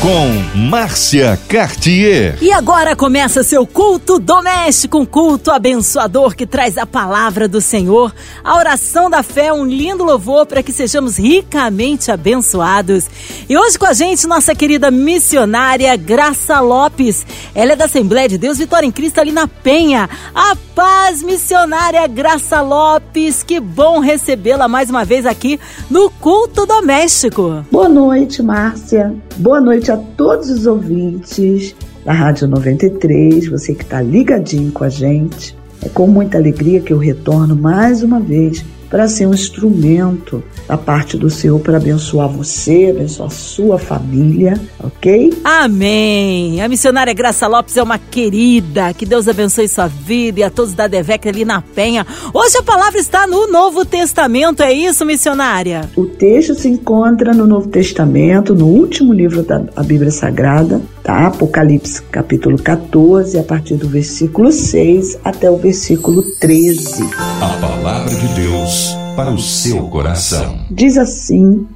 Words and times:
com 0.00 0.58
Márcia 0.68 1.38
Cartier. 1.48 2.36
E 2.40 2.52
agora 2.52 2.94
começa 2.94 3.42
seu 3.42 3.66
culto 3.66 4.18
doméstico, 4.18 4.98
um 4.98 5.06
culto 5.06 5.50
abençoador 5.50 6.34
que 6.34 6.46
traz 6.46 6.76
a 6.76 6.86
palavra 6.86 7.48
do 7.48 7.60
Senhor, 7.60 8.14
a 8.44 8.56
oração 8.56 9.08
da 9.08 9.22
fé, 9.22 9.52
um 9.52 9.64
lindo 9.64 10.04
louvor 10.04 10.46
para 10.46 10.62
que 10.62 10.72
sejamos 10.72 11.16
ricamente 11.16 12.10
abençoados. 12.10 13.06
E 13.48 13.56
hoje 13.56 13.78
com 13.78 13.86
a 13.86 13.92
gente, 13.92 14.26
nossa 14.26 14.54
querida 14.54 14.90
missionária 14.90 15.96
Graça 15.96 16.60
Lopes. 16.60 17.26
Ela 17.54 17.72
é 17.72 17.76
da 17.76 17.86
Assembleia 17.86 18.28
de 18.28 18.38
Deus 18.38 18.58
Vitória 18.58 18.86
em 18.86 18.92
Cristo 18.92 19.20
ali 19.20 19.32
na 19.32 19.48
Penha. 19.48 20.08
A 20.34 20.56
paz, 20.74 21.22
missionária 21.22 22.06
Graça 22.06 22.60
Lopes. 22.60 23.42
Que 23.42 23.58
bom 23.58 24.00
recebê-la 24.00 24.68
mais 24.68 24.90
uma 24.90 25.04
vez 25.04 25.24
aqui 25.24 25.58
no 25.90 26.10
culto 26.10 26.66
doméstico. 26.66 27.64
Boa 27.72 27.88
noite, 27.88 28.42
Márcia. 28.42 29.14
Boa 29.36 29.60
noite 29.60 29.85
a 29.90 29.96
todos 29.96 30.50
os 30.50 30.66
ouvintes 30.66 31.74
da 32.04 32.12
Rádio 32.12 32.48
93, 32.48 33.48
você 33.48 33.74
que 33.74 33.82
está 33.82 34.00
ligadinho 34.00 34.72
com 34.72 34.84
a 34.84 34.88
gente. 34.88 35.56
É 35.82 35.88
com 35.88 36.06
muita 36.06 36.38
alegria 36.38 36.80
que 36.80 36.92
eu 36.92 36.98
retorno 36.98 37.54
mais 37.54 38.02
uma 38.02 38.18
vez 38.18 38.64
para 38.88 39.08
ser 39.08 39.26
um 39.26 39.34
instrumento 39.34 40.42
da 40.68 40.76
parte 40.76 41.16
do 41.16 41.30
Senhor 41.30 41.58
para 41.60 41.76
abençoar 41.76 42.28
você, 42.28 42.94
abençoar 42.94 43.28
a 43.28 43.30
sua 43.30 43.78
família, 43.78 44.60
ok? 44.82 45.32
Amém! 45.44 46.60
A 46.60 46.68
missionária 46.68 47.12
Graça 47.14 47.46
Lopes 47.46 47.76
é 47.76 47.82
uma 47.82 47.98
querida, 47.98 48.92
que 48.92 49.06
Deus 49.06 49.28
abençoe 49.28 49.68
sua 49.68 49.86
vida 49.86 50.40
e 50.40 50.42
a 50.42 50.50
todos 50.50 50.74
da 50.74 50.86
Devec 50.86 51.28
ali 51.28 51.44
na 51.44 51.62
Penha. 51.62 52.06
Hoje 52.34 52.58
a 52.58 52.62
palavra 52.62 52.98
está 52.98 53.26
no 53.26 53.46
Novo 53.46 53.84
Testamento, 53.84 54.62
é 54.62 54.72
isso, 54.72 55.04
missionária? 55.04 55.88
O 55.96 56.06
texto 56.06 56.54
se 56.54 56.68
encontra 56.68 57.32
no 57.32 57.46
Novo 57.46 57.68
Testamento, 57.68 58.54
no 58.54 58.66
último 58.66 59.12
livro 59.12 59.42
da 59.42 59.58
Bíblia 59.84 60.10
Sagrada, 60.10 60.80
tá? 61.02 61.28
Apocalipse 61.28 62.02
capítulo 62.02 62.58
14, 62.58 63.38
a 63.38 63.42
partir 63.42 63.76
do 63.76 63.88
versículo 63.88 64.50
6 64.50 65.18
até 65.24 65.50
o 65.50 65.56
versículo 65.56 66.22
13. 66.40 67.04
A 67.40 67.48
palavra 67.60 68.14
de 68.14 68.28
Deus 68.34 69.05
para 69.16 69.30
o 69.30 69.38
seu 69.38 69.88
coração. 69.88 70.60
Diz 70.70 70.98
assim 70.98 71.66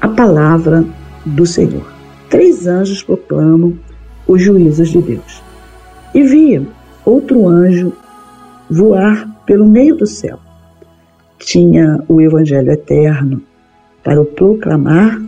a 0.00 0.08
palavra 0.08 0.82
do 1.26 1.44
Senhor. 1.44 1.86
Três 2.30 2.66
anjos 2.66 3.02
proclamam 3.02 3.78
os 4.26 4.42
juízos 4.42 4.88
de 4.88 5.02
Deus. 5.02 5.42
E 6.14 6.22
via 6.22 6.66
outro 7.04 7.46
anjo 7.46 7.92
voar 8.70 9.28
pelo 9.44 9.68
meio 9.68 9.96
do 9.96 10.06
céu. 10.06 10.38
Tinha 11.38 12.02
o 12.08 12.20
evangelho 12.20 12.72
eterno 12.72 13.42
para 14.02 14.20
o 14.20 14.24
proclamar 14.24 15.20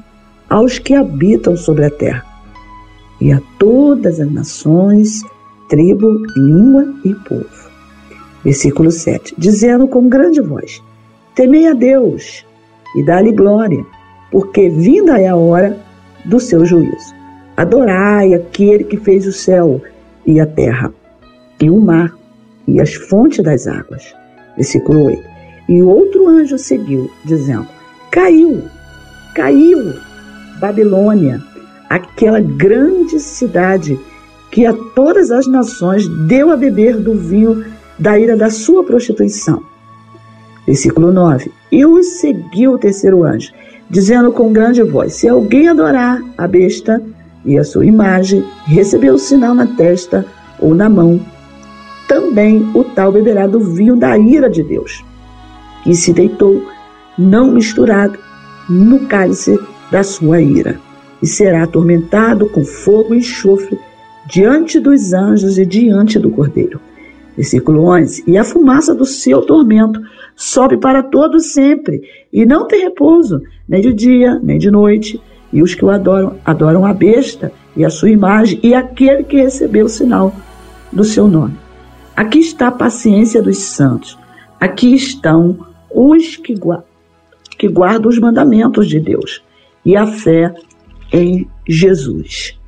aos 0.49 0.79
que 0.79 0.95
habitam 0.95 1.57
sobre 1.57 1.85
a 1.85 1.91
terra 1.91 2.25
e 3.21 3.33
a 3.33 3.41
todas 3.59 4.19
as 4.19 4.33
nações, 4.33 5.23
tribo, 5.69 6.23
língua 6.37 6.95
e 7.05 7.15
povo. 7.15 7.71
Versículo 8.43 8.91
7. 8.91 9.35
Dizendo 9.37 9.87
com 9.87 10.09
grande 10.09 10.41
voz: 10.41 10.83
Temei 11.35 11.67
a 11.67 11.73
Deus 11.73 12.47
e 12.95 13.05
dá-lhe 13.05 13.33
glória, 13.33 13.85
porque 14.31 14.69
vinda 14.69 15.19
é 15.19 15.27
a 15.27 15.35
hora 15.35 15.77
do 16.25 16.39
seu 16.39 16.65
juízo. 16.65 17.13
Adorai 17.57 18.35
aquele 18.35 18.85
que 18.85 18.97
fez 18.97 19.27
o 19.27 19.33
céu 19.33 19.81
e 20.25 20.39
a 20.39 20.47
terra, 20.47 20.93
e 21.61 21.69
o 21.69 21.81
mar, 21.81 22.15
e 22.69 22.81
as 22.81 22.95
fontes 22.95 23.43
das 23.43 23.67
águas. 23.67 24.15
Versículo 24.57 25.07
8. 25.07 25.23
E 25.69 25.83
outro 25.83 26.29
anjo 26.29 26.57
seguiu, 26.57 27.11
dizendo: 27.25 27.67
Caiu, 28.11 28.63
caiu 29.35 29.95
Babilônia 30.61 31.43
aquela 31.91 32.41
grande 32.41 33.19
cidade 33.19 33.99
que 34.51 34.65
a 34.65 34.73
todas 34.95 35.33
as 35.33 35.49
nações 35.49 36.07
deu 36.29 36.51
a 36.51 36.57
beber 36.57 36.97
do 36.97 37.15
vinho 37.15 37.65
da 37.99 38.19
ira 38.19 38.37
da 38.37 38.51
sua 38.51 38.85
prostituição. 38.85 39.74
Versículo 40.67 41.13
9. 41.13 41.51
E 41.71 41.85
os 41.85 42.07
seguiu 42.21 42.73
o 42.73 42.79
terceiro 42.79 43.25
anjo, 43.25 43.53
dizendo 43.91 44.33
com 44.33 44.53
grande 44.53 44.83
voz: 44.83 45.15
Se 45.15 45.29
alguém 45.29 45.69
adorar 45.69 46.23
a 46.37 46.47
besta 46.47 47.03
e 47.45 47.59
a 47.59 47.65
sua 47.65 47.85
imagem, 47.85 48.45
receber 48.65 49.11
o 49.11 49.19
sinal 49.19 49.55
na 49.55 49.67
testa 49.67 50.25
ou 50.59 50.75
na 50.75 50.89
mão, 50.89 51.21
também 52.09 52.71
o 52.75 52.85
tal 52.85 53.13
beberá 53.13 53.47
do 53.47 53.61
vinho 53.61 53.97
da 53.97 54.17
ira 54.19 54.49
de 54.49 54.63
Deus. 54.63 55.05
E 55.87 55.95
se 55.95 56.13
deitou, 56.13 56.63
não 57.19 57.53
misturado, 57.53 58.19
no 58.69 59.01
cálice 59.01 59.59
da 59.91 60.03
sua 60.03 60.41
ira 60.41 60.81
e 61.25 61.27
será 61.27 61.63
atormentado 61.63 62.47
com 62.51 62.63
fogo 62.63 63.15
e 63.15 63.19
enxofre 63.19 63.79
diante 64.27 64.79
dos 64.79 65.15
anjos 65.15 65.59
e 65.59 65.65
diante 65.65 66.19
do 66.19 66.31
Cordeiro. 66.31 66.79
Versículo 67.35 67.87
11: 67.87 68.25
E 68.27 68.37
a 68.37 68.45
fumaça 68.45 68.95
do 68.95 69.07
seu 69.07 69.41
tormento 69.41 70.01
sobe 70.37 70.77
para 70.77 71.03
todo 71.03 71.39
sempre, 71.41 72.03
e 72.33 72.45
não 72.45 72.67
tem 72.67 72.83
repouso, 72.83 73.43
nem 73.69 73.81
de 73.81 73.93
dia, 73.93 74.39
nem 74.43 74.59
de 74.59 74.71
noite. 74.71 75.21
E 75.53 75.63
os 75.63 75.75
que 75.75 75.85
o 75.85 75.91
adoram, 75.91 76.37
adoram 76.45 76.85
a 76.85 76.93
besta 76.93 77.53
e 77.77 77.85
a 77.85 77.91
sua 77.91 78.11
imagem, 78.11 78.59
e 78.63 78.75
aquele 78.75 79.23
que 79.23 79.37
recebeu 79.37 79.87
o 79.87 79.89
sinal 79.89 80.35
do 80.93 81.05
seu 81.05 81.29
nome. 81.29 81.57
Aqui 82.17 82.39
está 82.39 82.69
a 82.69 82.73
paciência 82.73 83.43
dos 83.43 83.59
santos. 83.59 84.19
Aqui 84.61 84.95
estão 84.95 85.59
os 85.93 86.37
que, 86.37 86.55
que 87.59 87.69
guardam 87.69 88.09
os 88.09 88.19
mandamentos 88.19 88.89
de 88.89 88.99
Deus 88.99 89.43
e 89.85 89.97
a 89.97 90.07
fé 90.07 90.55
em 91.13 91.49
Jesus. 91.69 92.59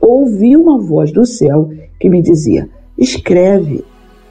Ouvi 0.00 0.56
uma 0.56 0.78
voz 0.78 1.12
do 1.12 1.24
céu 1.24 1.70
que 2.00 2.08
me 2.08 2.20
dizia: 2.20 2.68
Escreve, 2.98 3.84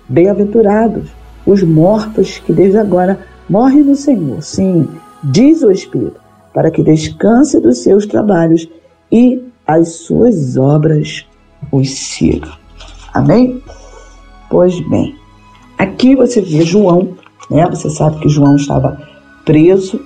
bem-aventurados 0.07 1.09
os 1.51 1.63
mortos 1.63 2.39
que 2.39 2.53
desde 2.53 2.77
agora 2.77 3.19
morrem 3.49 3.83
no 3.83 3.95
Senhor. 3.95 4.41
Sim, 4.41 4.87
diz 5.23 5.61
o 5.61 5.71
Espírito, 5.71 6.19
para 6.53 6.71
que 6.71 6.83
descanse 6.83 7.59
dos 7.59 7.79
seus 7.79 8.05
trabalhos 8.05 8.67
e 9.11 9.41
as 9.67 9.89
suas 9.89 10.57
obras 10.57 11.25
os 11.71 11.89
sigam. 11.89 12.51
Amém? 13.13 13.61
Pois 14.49 14.79
bem, 14.89 15.15
aqui 15.77 16.15
você 16.15 16.41
vê 16.41 16.61
João, 16.61 17.09
né? 17.49 17.67
Você 17.69 17.89
sabe 17.89 18.19
que 18.19 18.29
João 18.29 18.55
estava 18.55 19.01
preso 19.45 20.01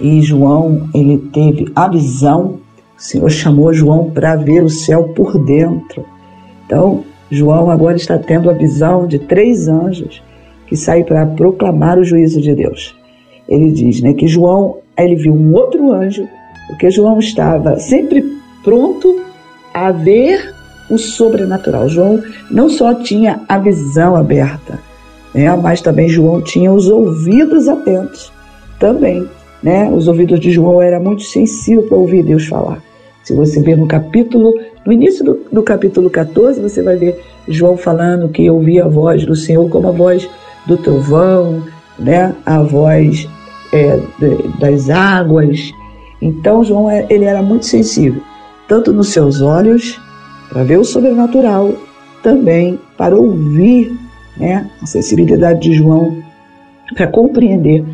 e 0.00 0.20
João 0.22 0.88
ele 0.94 1.18
teve 1.32 1.70
a 1.74 1.88
visão 1.88 2.60
o 2.98 3.00
Senhor 3.00 3.30
chamou 3.30 3.72
João 3.72 4.10
para 4.10 4.34
ver 4.34 4.64
o 4.64 4.68
céu 4.68 5.10
por 5.14 5.38
dentro. 5.44 6.04
Então, 6.66 7.04
João 7.30 7.70
agora 7.70 7.96
está 7.96 8.18
tendo 8.18 8.50
a 8.50 8.52
visão 8.52 9.06
de 9.06 9.20
três 9.20 9.68
anjos 9.68 10.20
que 10.68 10.76
saem 10.76 11.04
para 11.04 11.26
proclamar 11.26 11.98
o 11.98 12.04
juízo 12.04 12.40
de 12.40 12.54
Deus. 12.54 12.94
Ele 13.48 13.72
diz 13.72 14.00
né, 14.00 14.12
que 14.12 14.26
João 14.26 14.76
ele 14.96 15.14
viu 15.14 15.32
um 15.32 15.54
outro 15.54 15.92
anjo, 15.92 16.28
porque 16.66 16.90
João 16.90 17.18
estava 17.18 17.78
sempre 17.78 18.24
pronto 18.62 19.20
a 19.72 19.90
ver 19.92 20.54
o 20.90 20.98
sobrenatural. 20.98 21.88
João 21.88 22.22
não 22.50 22.68
só 22.68 22.94
tinha 22.94 23.40
a 23.48 23.58
visão 23.58 24.16
aberta, 24.16 24.78
né, 25.34 25.54
mas 25.56 25.80
também 25.80 26.08
João 26.08 26.42
tinha 26.42 26.72
os 26.72 26.88
ouvidos 26.88 27.68
atentos 27.68 28.32
também. 28.78 29.26
Né? 29.62 29.90
Os 29.90 30.08
ouvidos 30.08 30.40
de 30.40 30.50
João 30.50 30.80
eram 30.82 31.02
muito 31.02 31.22
sensíveis 31.22 31.88
para 31.88 31.98
ouvir 31.98 32.22
Deus 32.22 32.46
falar. 32.46 32.82
Se 33.24 33.34
você 33.34 33.60
ver 33.60 33.76
no 33.76 33.86
capítulo, 33.86 34.54
no 34.86 34.92
início 34.92 35.24
do, 35.24 35.40
do 35.52 35.62
capítulo 35.62 36.08
14, 36.08 36.60
você 36.60 36.82
vai 36.82 36.96
ver 36.96 37.20
João 37.46 37.76
falando 37.76 38.28
que 38.28 38.48
ouvia 38.48 38.84
a 38.84 38.88
voz 38.88 39.24
do 39.26 39.34
Senhor 39.34 39.68
como 39.68 39.88
a 39.88 39.92
voz 39.92 40.28
do 40.68 40.76
trovão, 40.76 41.64
né? 41.98 42.36
a 42.46 42.62
voz 42.62 43.28
é, 43.72 43.98
das 44.60 44.90
águas. 44.90 45.72
Então, 46.20 46.62
João 46.62 46.90
é, 46.90 47.06
ele 47.10 47.24
era 47.24 47.42
muito 47.42 47.66
sensível, 47.66 48.22
tanto 48.68 48.92
nos 48.92 49.08
seus 49.08 49.40
olhos, 49.40 49.98
para 50.48 50.62
ver 50.62 50.78
o 50.78 50.84
sobrenatural, 50.84 51.72
também 52.22 52.78
para 52.96 53.16
ouvir 53.16 53.98
né? 54.36 54.70
a 54.80 54.86
sensibilidade 54.86 55.60
de 55.60 55.72
João, 55.72 56.22
para 56.94 57.06
compreender 57.06 57.84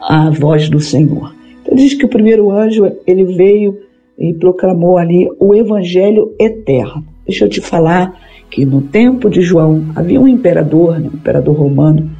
a 0.00 0.30
voz 0.30 0.68
do 0.68 0.80
Senhor. 0.80 1.34
Então, 1.62 1.76
diz 1.76 1.94
que 1.94 2.04
o 2.04 2.08
primeiro 2.08 2.50
anjo 2.50 2.90
ele 3.06 3.24
veio 3.24 3.78
e 4.18 4.32
proclamou 4.32 4.96
ali 4.96 5.28
o 5.38 5.54
evangelho 5.54 6.34
eterno. 6.38 7.04
Deixa 7.26 7.44
eu 7.44 7.48
te 7.48 7.60
falar 7.60 8.18
que 8.50 8.64
no 8.64 8.80
tempo 8.80 9.28
de 9.28 9.40
João 9.40 9.86
havia 9.94 10.20
um 10.20 10.28
imperador, 10.28 10.98
né, 10.98 11.08
um 11.12 11.16
imperador 11.16 11.56
romano, 11.56 12.10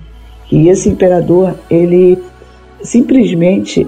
e 0.51 0.69
esse 0.69 0.89
imperador 0.89 1.55
ele 1.71 2.19
simplesmente 2.83 3.87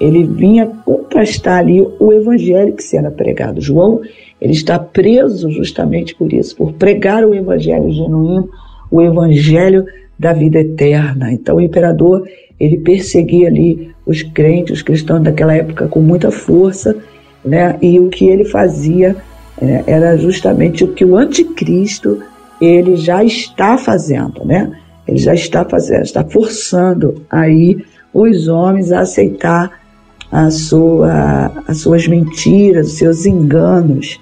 ele 0.00 0.24
vinha 0.24 0.66
contrastar 0.84 1.60
ali 1.60 1.80
o 1.98 2.12
evangelho 2.12 2.74
que 2.74 2.82
se 2.82 2.96
era 2.96 3.10
pregado. 3.10 3.60
João 3.60 4.00
Ele 4.40 4.52
está 4.52 4.78
preso 4.78 5.50
justamente 5.50 6.14
por 6.14 6.32
isso, 6.32 6.56
por 6.56 6.72
pregar 6.72 7.24
o 7.24 7.34
evangelho 7.34 7.90
genuíno, 7.90 8.50
o 8.90 9.00
evangelho 9.00 9.86
da 10.18 10.32
vida 10.32 10.60
eterna. 10.60 11.32
Então 11.32 11.56
o 11.56 11.60
imperador, 11.60 12.28
ele 12.58 12.78
perseguia 12.78 13.48
ali 13.48 13.90
os 14.04 14.22
crentes, 14.22 14.76
os 14.76 14.82
cristãos 14.82 15.22
daquela 15.22 15.54
época 15.54 15.88
com 15.88 16.00
muita 16.00 16.30
força, 16.30 16.96
né? 17.44 17.78
E 17.80 17.98
o 17.98 18.08
que 18.08 18.26
ele 18.26 18.44
fazia 18.44 19.16
né, 19.60 19.84
era 19.86 20.16
justamente 20.16 20.84
o 20.84 20.92
que 20.92 21.04
o 21.04 21.16
anticristo 21.16 22.22
ele 22.60 22.96
já 22.96 23.22
está 23.24 23.76
fazendo, 23.76 24.44
né? 24.44 24.72
Ele 25.06 25.18
já 25.18 25.34
está 25.34 25.64
fazendo, 25.64 26.02
está 26.02 26.24
forçando 26.24 27.22
aí 27.30 27.84
os 28.12 28.48
homens 28.48 28.90
a 28.90 29.00
aceitar 29.00 29.70
a 30.30 30.50
sua, 30.50 31.52
as 31.68 31.78
suas 31.78 32.08
mentiras, 32.08 32.88
os 32.88 32.92
seus 32.94 33.26
enganos, 33.26 34.20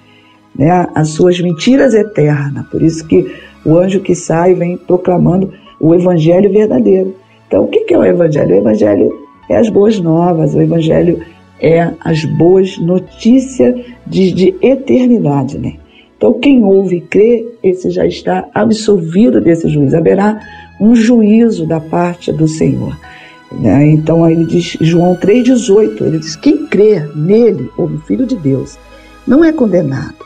né? 0.57 0.87
as 0.95 1.11
suas 1.11 1.41
mentiras 1.41 1.95
eternas. 1.95 2.67
Por 2.67 2.83
isso 2.83 3.07
que 3.07 3.35
o 3.65 3.79
anjo 3.79 4.01
que 4.01 4.15
sai 4.15 4.55
vem 4.55 4.77
proclamando 4.77 5.53
o 5.81 5.95
evangelho 5.95 6.53
verdadeiro. 6.53 7.15
Então, 7.47 7.65
o 7.65 7.69
que 7.69 7.93
é 7.93 7.99
o 7.99 8.05
evangelho? 8.05 8.55
O 8.55 8.59
evangelho 8.59 9.13
é 9.49 9.57
as 9.57 9.69
boas 9.69 10.01
novas, 10.01 10.55
o 10.55 10.61
evangelho 10.61 11.23
é 11.63 11.93
as 12.01 12.25
boas 12.25 12.77
notícias 12.77 13.81
de, 14.05 14.33
de 14.33 14.55
eternidade, 14.61 15.57
né? 15.57 15.77
Então, 16.17 16.35
quem 16.35 16.63
ouve 16.63 16.97
e 16.97 17.01
crê, 17.01 17.47
esse 17.63 17.91
já 17.91 18.07
está 18.07 18.49
absolvido 18.55 19.41
desse 19.41 19.69
juízo. 19.69 19.97
Haverá 19.97 20.41
um 20.81 20.95
juízo 20.95 21.67
da 21.67 21.81
parte 21.81 22.33
do 22.33 22.47
Senhor. 22.47 22.97
Né? 23.51 23.89
Então, 23.89 24.29
ele 24.29 24.45
diz, 24.45 24.77
João 24.81 25.17
3,18, 25.17 26.01
ele 26.01 26.19
diz: 26.19 26.37
Quem 26.37 26.67
crê 26.67 27.01
nele, 27.15 27.69
ou 27.77 27.89
no 27.89 27.99
Filho 28.01 28.27
de 28.27 28.37
Deus, 28.37 28.79
não 29.27 29.45
é 29.45 29.53
condenado, 29.53 30.25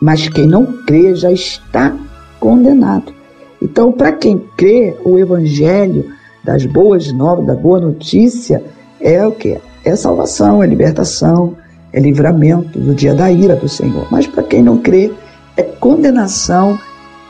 mas 0.00 0.28
quem 0.28 0.46
não 0.46 0.64
crê 0.84 1.14
já 1.14 1.30
está 1.30 1.94
condenado. 2.40 3.12
Então, 3.60 3.92
para 3.92 4.12
quem 4.12 4.42
crê, 4.56 4.94
o 5.04 5.18
Evangelho 5.18 6.06
das 6.42 6.64
boas 6.64 7.12
novas, 7.12 7.46
da 7.46 7.54
boa 7.54 7.80
notícia, 7.80 8.62
é 9.00 9.26
o 9.26 9.32
que? 9.32 9.58
É 9.86 9.94
salvação, 9.94 10.64
é 10.64 10.66
libertação, 10.66 11.54
é 11.92 12.00
livramento 12.00 12.78
do 12.78 12.92
dia 12.92 13.14
da 13.14 13.30
ira 13.30 13.54
do 13.54 13.68
Senhor. 13.68 14.08
Mas 14.10 14.26
para 14.26 14.42
quem 14.42 14.60
não 14.60 14.78
crê, 14.78 15.12
é 15.56 15.62
condenação 15.62 16.76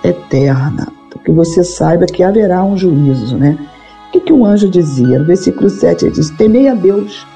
eterna. 0.02 0.88
Que 1.22 1.32
você 1.32 1.62
saiba 1.62 2.06
que 2.06 2.22
haverá 2.22 2.64
um 2.64 2.76
juízo, 2.76 3.36
né? 3.36 3.58
O 4.08 4.12
que, 4.12 4.20
que 4.20 4.32
o 4.32 4.46
anjo 4.46 4.70
dizia? 4.70 5.18
No 5.18 5.24
versículo 5.24 5.68
7 5.68 6.06
ele 6.06 6.14
diz: 6.14 6.30
Temei 6.30 6.68
a 6.68 6.74
Deus 6.74 7.26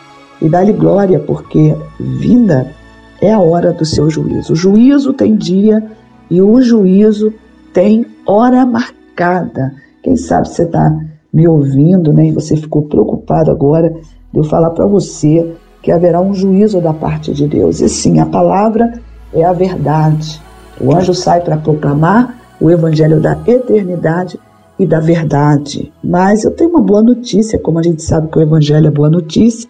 e 0.40 0.48
dá-lhe 0.48 0.72
glória, 0.72 1.18
porque 1.18 1.74
vinda 1.98 2.72
é 3.20 3.32
a 3.32 3.40
hora 3.40 3.72
do 3.72 3.84
seu 3.84 4.08
juízo. 4.08 4.52
O 4.52 4.56
juízo 4.56 5.12
tem 5.12 5.34
dia 5.34 5.84
e 6.30 6.40
o 6.40 6.62
juízo 6.62 7.34
tem 7.74 8.06
hora 8.24 8.64
marcada. 8.64 9.74
Quem 10.02 10.16
sabe 10.16 10.48
você 10.48 10.62
está 10.62 10.96
me 11.32 11.46
ouvindo, 11.46 12.12
né? 12.12 12.28
E 12.28 12.32
você 12.32 12.56
ficou 12.56 12.82
preocupado 12.82 13.50
agora 13.50 13.92
de 14.32 14.38
eu 14.38 14.44
falar 14.44 14.70
para 14.70 14.86
você 14.86 15.54
que 15.82 15.90
haverá 15.90 16.20
um 16.20 16.34
juízo 16.34 16.80
da 16.80 16.92
parte 16.92 17.32
de 17.32 17.46
Deus. 17.46 17.80
E 17.80 17.88
sim, 17.88 18.18
a 18.18 18.26
palavra 18.26 18.92
é 19.32 19.44
a 19.44 19.52
verdade. 19.52 20.40
O 20.80 20.94
anjo 20.94 21.14
sai 21.14 21.40
para 21.40 21.56
proclamar 21.56 22.38
o 22.60 22.70
evangelho 22.70 23.20
da 23.20 23.38
eternidade 23.46 24.38
e 24.78 24.86
da 24.86 25.00
verdade. 25.00 25.92
Mas 26.02 26.44
eu 26.44 26.50
tenho 26.50 26.70
uma 26.70 26.80
boa 26.80 27.02
notícia, 27.02 27.58
como 27.58 27.78
a 27.78 27.82
gente 27.82 28.02
sabe 28.02 28.28
que 28.28 28.38
o 28.38 28.42
evangelho 28.42 28.86
é 28.86 28.90
boa 28.90 29.10
notícia. 29.10 29.68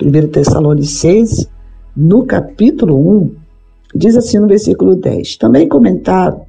1 0.00 0.28
Tessalonicenses, 0.28 1.48
no 1.96 2.24
capítulo 2.24 3.22
1, 3.22 3.30
diz 3.94 4.16
assim 4.16 4.38
no 4.38 4.46
versículo 4.46 4.94
10: 4.94 5.36
Também 5.36 5.68
comentaram 5.68 6.42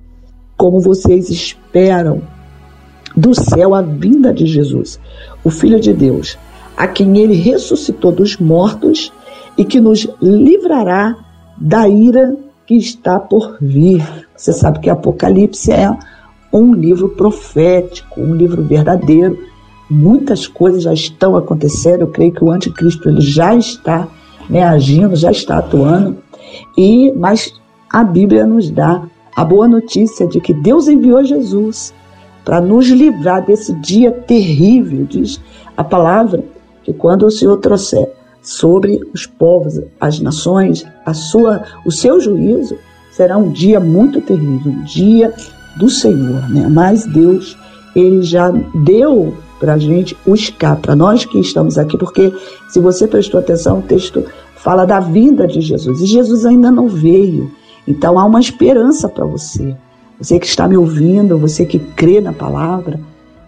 como 0.57 0.79
vocês 0.79 1.29
esperam 1.29 2.21
do 3.15 3.33
céu 3.33 3.73
a 3.73 3.81
vinda 3.81 4.33
de 4.33 4.45
Jesus, 4.45 4.99
o 5.43 5.49
Filho 5.49 5.79
de 5.79 5.93
Deus, 5.93 6.37
a 6.77 6.87
quem 6.87 7.17
ele 7.17 7.33
ressuscitou 7.33 8.11
dos 8.11 8.37
mortos 8.37 9.11
e 9.57 9.65
que 9.65 9.81
nos 9.81 10.07
livrará 10.21 11.17
da 11.57 11.89
ira 11.89 12.37
que 12.67 12.75
está 12.75 13.19
por 13.19 13.57
vir. 13.59 14.03
Você 14.35 14.53
sabe 14.53 14.79
que 14.79 14.89
Apocalipse 14.89 15.71
é 15.71 15.91
um 16.53 16.73
livro 16.73 17.09
profético, 17.09 18.21
um 18.21 18.35
livro 18.35 18.61
verdadeiro. 18.61 19.39
Muitas 19.89 20.45
coisas 20.45 20.83
já 20.83 20.93
estão 20.93 21.35
acontecendo. 21.35 22.01
Eu 22.01 22.07
creio 22.07 22.31
que 22.31 22.43
o 22.43 22.51
anticristo 22.51 23.09
ele 23.09 23.21
já 23.21 23.55
está 23.55 24.07
né, 24.47 24.63
agindo, 24.63 25.15
já 25.15 25.31
está 25.31 25.57
atuando. 25.57 26.17
E 26.77 27.11
mas 27.13 27.51
a 27.89 28.03
Bíblia 28.03 28.45
nos 28.45 28.69
dá 28.69 29.01
a 29.35 29.43
boa 29.43 29.67
notícia 29.67 30.27
de 30.27 30.39
que 30.39 30.53
Deus 30.53 30.87
enviou 30.87 31.23
Jesus 31.23 31.93
para 32.45 32.61
nos 32.61 32.87
livrar 32.87 33.45
desse 33.45 33.73
dia 33.81 34.11
terrível, 34.11 35.05
diz 35.05 35.41
a 35.75 35.83
palavra, 35.83 36.43
que 36.87 36.93
quando 36.93 37.25
o 37.25 37.31
Senhor 37.31 37.57
trouxer 37.57 38.07
sobre 38.41 39.01
os 39.13 39.25
povos, 39.25 39.81
as 39.99 40.21
nações, 40.21 40.85
a 41.05 41.13
sua, 41.13 41.63
o 41.85 41.91
seu 41.91 42.17
juízo, 42.21 42.77
será 43.11 43.37
um 43.37 43.51
dia 43.51 43.77
muito 43.77 44.21
terrível, 44.21 44.71
um 44.71 44.83
dia 44.85 45.33
do 45.75 45.89
Senhor, 45.89 46.49
né? 46.49 46.65
Mas 46.69 47.05
Deus, 47.05 47.57
ele 47.93 48.21
já 48.21 48.53
deu 48.73 49.35
para 49.59 49.73
a 49.73 49.77
gente 49.77 50.15
o 50.25 50.33
escape, 50.33 50.83
para 50.83 50.95
nós 50.95 51.25
que 51.25 51.37
estamos 51.39 51.77
aqui, 51.77 51.97
porque 51.97 52.33
se 52.69 52.79
você 52.79 53.05
prestou 53.05 53.41
atenção, 53.41 53.79
o 53.79 53.81
texto 53.81 54.23
fala 54.55 54.85
da 54.85 55.01
vinda 55.01 55.45
de 55.45 55.59
Jesus 55.59 55.99
e 56.01 56.05
Jesus 56.05 56.45
ainda 56.45 56.71
não 56.71 56.87
veio. 56.87 57.51
Então 57.85 58.17
há 58.17 58.23
uma 58.23 58.39
esperança 58.39 59.09
para 59.09 59.25
você. 59.25 59.75
Você 60.21 60.39
que 60.39 60.47
está 60.47 60.69
me 60.69 60.77
ouvindo, 60.77 61.37
você 61.37 61.65
que 61.65 61.79
crê 61.79 62.21
na 62.21 62.31
palavra, 62.31 62.97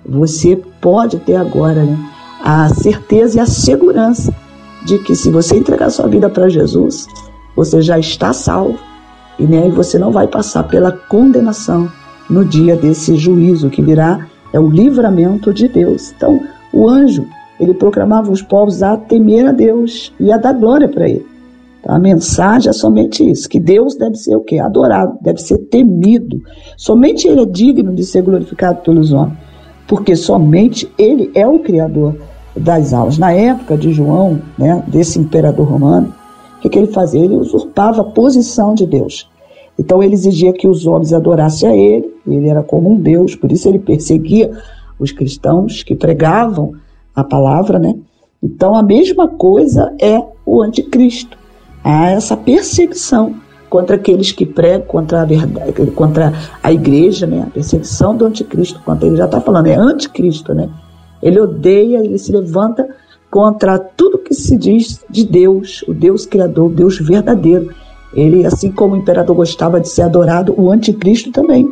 você 0.06 0.62
pode 0.82 1.20
ter 1.20 1.38
agora 1.38 1.86
né, 1.86 1.98
a 2.42 2.70
certeza 2.70 3.38
e 3.38 3.40
a 3.40 3.46
segurança 3.46 4.34
de 4.86 4.98
que 5.00 5.16
se 5.16 5.30
você 5.30 5.58
entregar 5.58 5.90
sua 5.90 6.08
vida 6.08 6.30
para 6.30 6.50
Jesus, 6.50 7.08
você 7.56 7.82
já 7.82 8.00
está 8.00 8.34
salvo 8.34 8.80
e, 9.38 9.44
né, 9.44 9.70
você 9.70 9.98
não 9.98 10.12
vai 10.12 10.28
passar 10.28 10.64
pela 10.64 10.92
condenação 10.92 11.92
no 12.30 12.46
dia 12.46 12.76
desse 12.76 13.16
juízo 13.16 13.70
que 13.70 13.82
virá, 13.82 14.28
é 14.54 14.60
o 14.60 14.70
livramento 14.70 15.54
de 15.54 15.68
Deus. 15.68 16.14
Então, 16.16 16.40
o 16.72 16.88
anjo, 16.88 17.26
ele 17.60 17.74
proclamava 17.74 18.32
os 18.32 18.42
povos 18.42 18.84
a 18.84 18.96
temer 18.96 19.48
a 19.48 19.52
Deus 19.52 20.14
e 20.20 20.32
a 20.32 20.38
dar 20.38 20.54
glória 20.54 20.88
para 20.88 21.10
ele. 21.10 21.26
A 21.86 21.98
mensagem 21.98 22.70
é 22.70 22.74
somente 22.74 23.28
isso, 23.30 23.48
que 23.48 23.60
Deus 23.60 23.96
deve 23.96 24.16
ser 24.16 24.36
o 24.36 24.42
quê? 24.42 24.60
Adorado, 24.60 25.18
deve 25.22 25.40
ser 25.40 25.58
temido. 25.58 26.42
Somente 26.78 27.28
Ele 27.28 27.42
é 27.42 27.46
digno 27.46 27.94
de 27.96 28.04
ser 28.04 28.22
glorificado 28.22 28.82
pelos 28.82 29.14
homens, 29.14 29.38
porque 29.88 30.16
somente 30.16 30.92
Ele 30.98 31.32
é 31.34 31.48
o 31.48 31.60
Criador 31.60 32.16
das 32.60 32.94
almas. 32.94 33.18
Na 33.18 33.32
época 33.32 33.78
de 33.78 33.92
João, 33.92 34.42
né, 34.58 34.84
desse 34.88 35.20
imperador 35.20 35.68
romano, 35.68 36.14
o 36.58 36.62
que, 36.62 36.70
que 36.70 36.78
ele 36.78 36.92
fazia? 36.92 37.24
Ele 37.24 37.36
usurpava 37.36 38.02
a 38.02 38.06
posição 38.06 38.74
de 38.74 38.86
Deus. 38.86 39.30
Então 39.78 40.04
ele 40.04 40.14
exigia 40.14 40.52
que 40.52 40.68
os 40.68 40.86
homens 40.86 41.14
adorassem 41.14 41.70
a 41.70 41.76
ele, 41.76 42.14
ele 42.28 42.50
era 42.50 42.62
como 42.62 42.92
um 42.92 42.98
Deus, 42.98 43.34
por 43.34 43.52
isso 43.52 43.68
ele 43.70 43.80
perseguia 43.80 44.52
os 45.00 45.12
cristãos 45.12 45.84
que 45.84 45.96
pregavam 45.96 46.74
a 47.16 47.24
palavra, 47.24 47.80
né? 47.80 47.96
Então 48.44 48.76
a 48.76 48.84
mesma 48.84 49.28
coisa 49.28 49.94
é 50.00 50.22
o 50.46 50.62
anticristo 50.62 51.38
há 51.84 52.10
essa 52.12 52.36
perseguição 52.36 53.36
contra 53.70 53.96
aqueles 53.96 54.32
que 54.32 54.46
pregam 54.46 54.88
contra 54.88 55.22
a 55.22 55.26
verdade, 55.26 55.92
contra 55.92 56.34
a 56.62 56.74
igreja, 56.74 57.26
né? 57.28 57.44
A 57.48 57.50
perseguição 57.50 58.16
do 58.16 58.26
anticristo, 58.26 58.82
contra 58.82 59.08
ele 59.08 59.16
já 59.16 59.26
está 59.26 59.40
falando, 59.40 59.68
é 59.68 59.76
anticristo, 59.76 60.54
né? 60.54 60.70
Ele 61.22 61.40
odeia, 61.40 62.00
ele 62.00 62.18
se 62.18 62.32
levanta 62.32 62.88
contra 63.30 63.78
tudo 63.78 64.18
que 64.18 64.34
se 64.34 64.58
diz 64.58 65.04
de 65.10 65.26
Deus, 65.26 65.84
o 65.88 65.94
Deus 65.94 66.26
criador, 66.26 66.72
o 66.72 66.74
Deus 66.74 67.00
verdadeiro. 67.00 67.74
Ele, 68.14 68.46
assim 68.46 68.72
como 68.72 68.96
o 68.96 68.98
imperador 68.98 69.36
gostava 69.36 69.80
de 69.80 69.90
ser 69.90 70.04
adorado, 70.04 70.54
o 70.58 70.72
anticristo 70.72 71.32
também. 71.32 71.68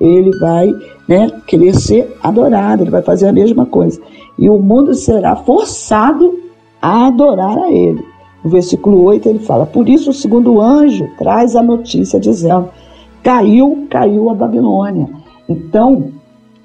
Ele 0.00 0.36
vai 0.38 0.72
né, 1.06 1.30
querer 1.46 1.74
ser 1.74 2.16
adorado, 2.22 2.82
ele 2.82 2.90
vai 2.90 3.02
fazer 3.02 3.28
a 3.28 3.32
mesma 3.32 3.66
coisa. 3.66 4.00
E 4.38 4.48
o 4.48 4.58
mundo 4.58 4.94
será 4.94 5.36
forçado 5.36 6.40
a 6.80 7.06
adorar 7.06 7.58
a 7.58 7.70
ele. 7.70 8.02
No 8.42 8.50
versículo 8.50 9.02
8 9.04 9.28
ele 9.28 9.38
fala: 9.40 9.66
Por 9.66 9.88
isso 9.88 10.10
o 10.10 10.14
segundo 10.14 10.60
anjo 10.60 11.08
traz 11.18 11.54
a 11.54 11.62
notícia 11.62 12.18
dizendo: 12.18 12.68
Caiu, 13.22 13.86
caiu 13.88 14.30
a 14.30 14.34
Babilônia. 14.34 15.08
Então, 15.48 16.10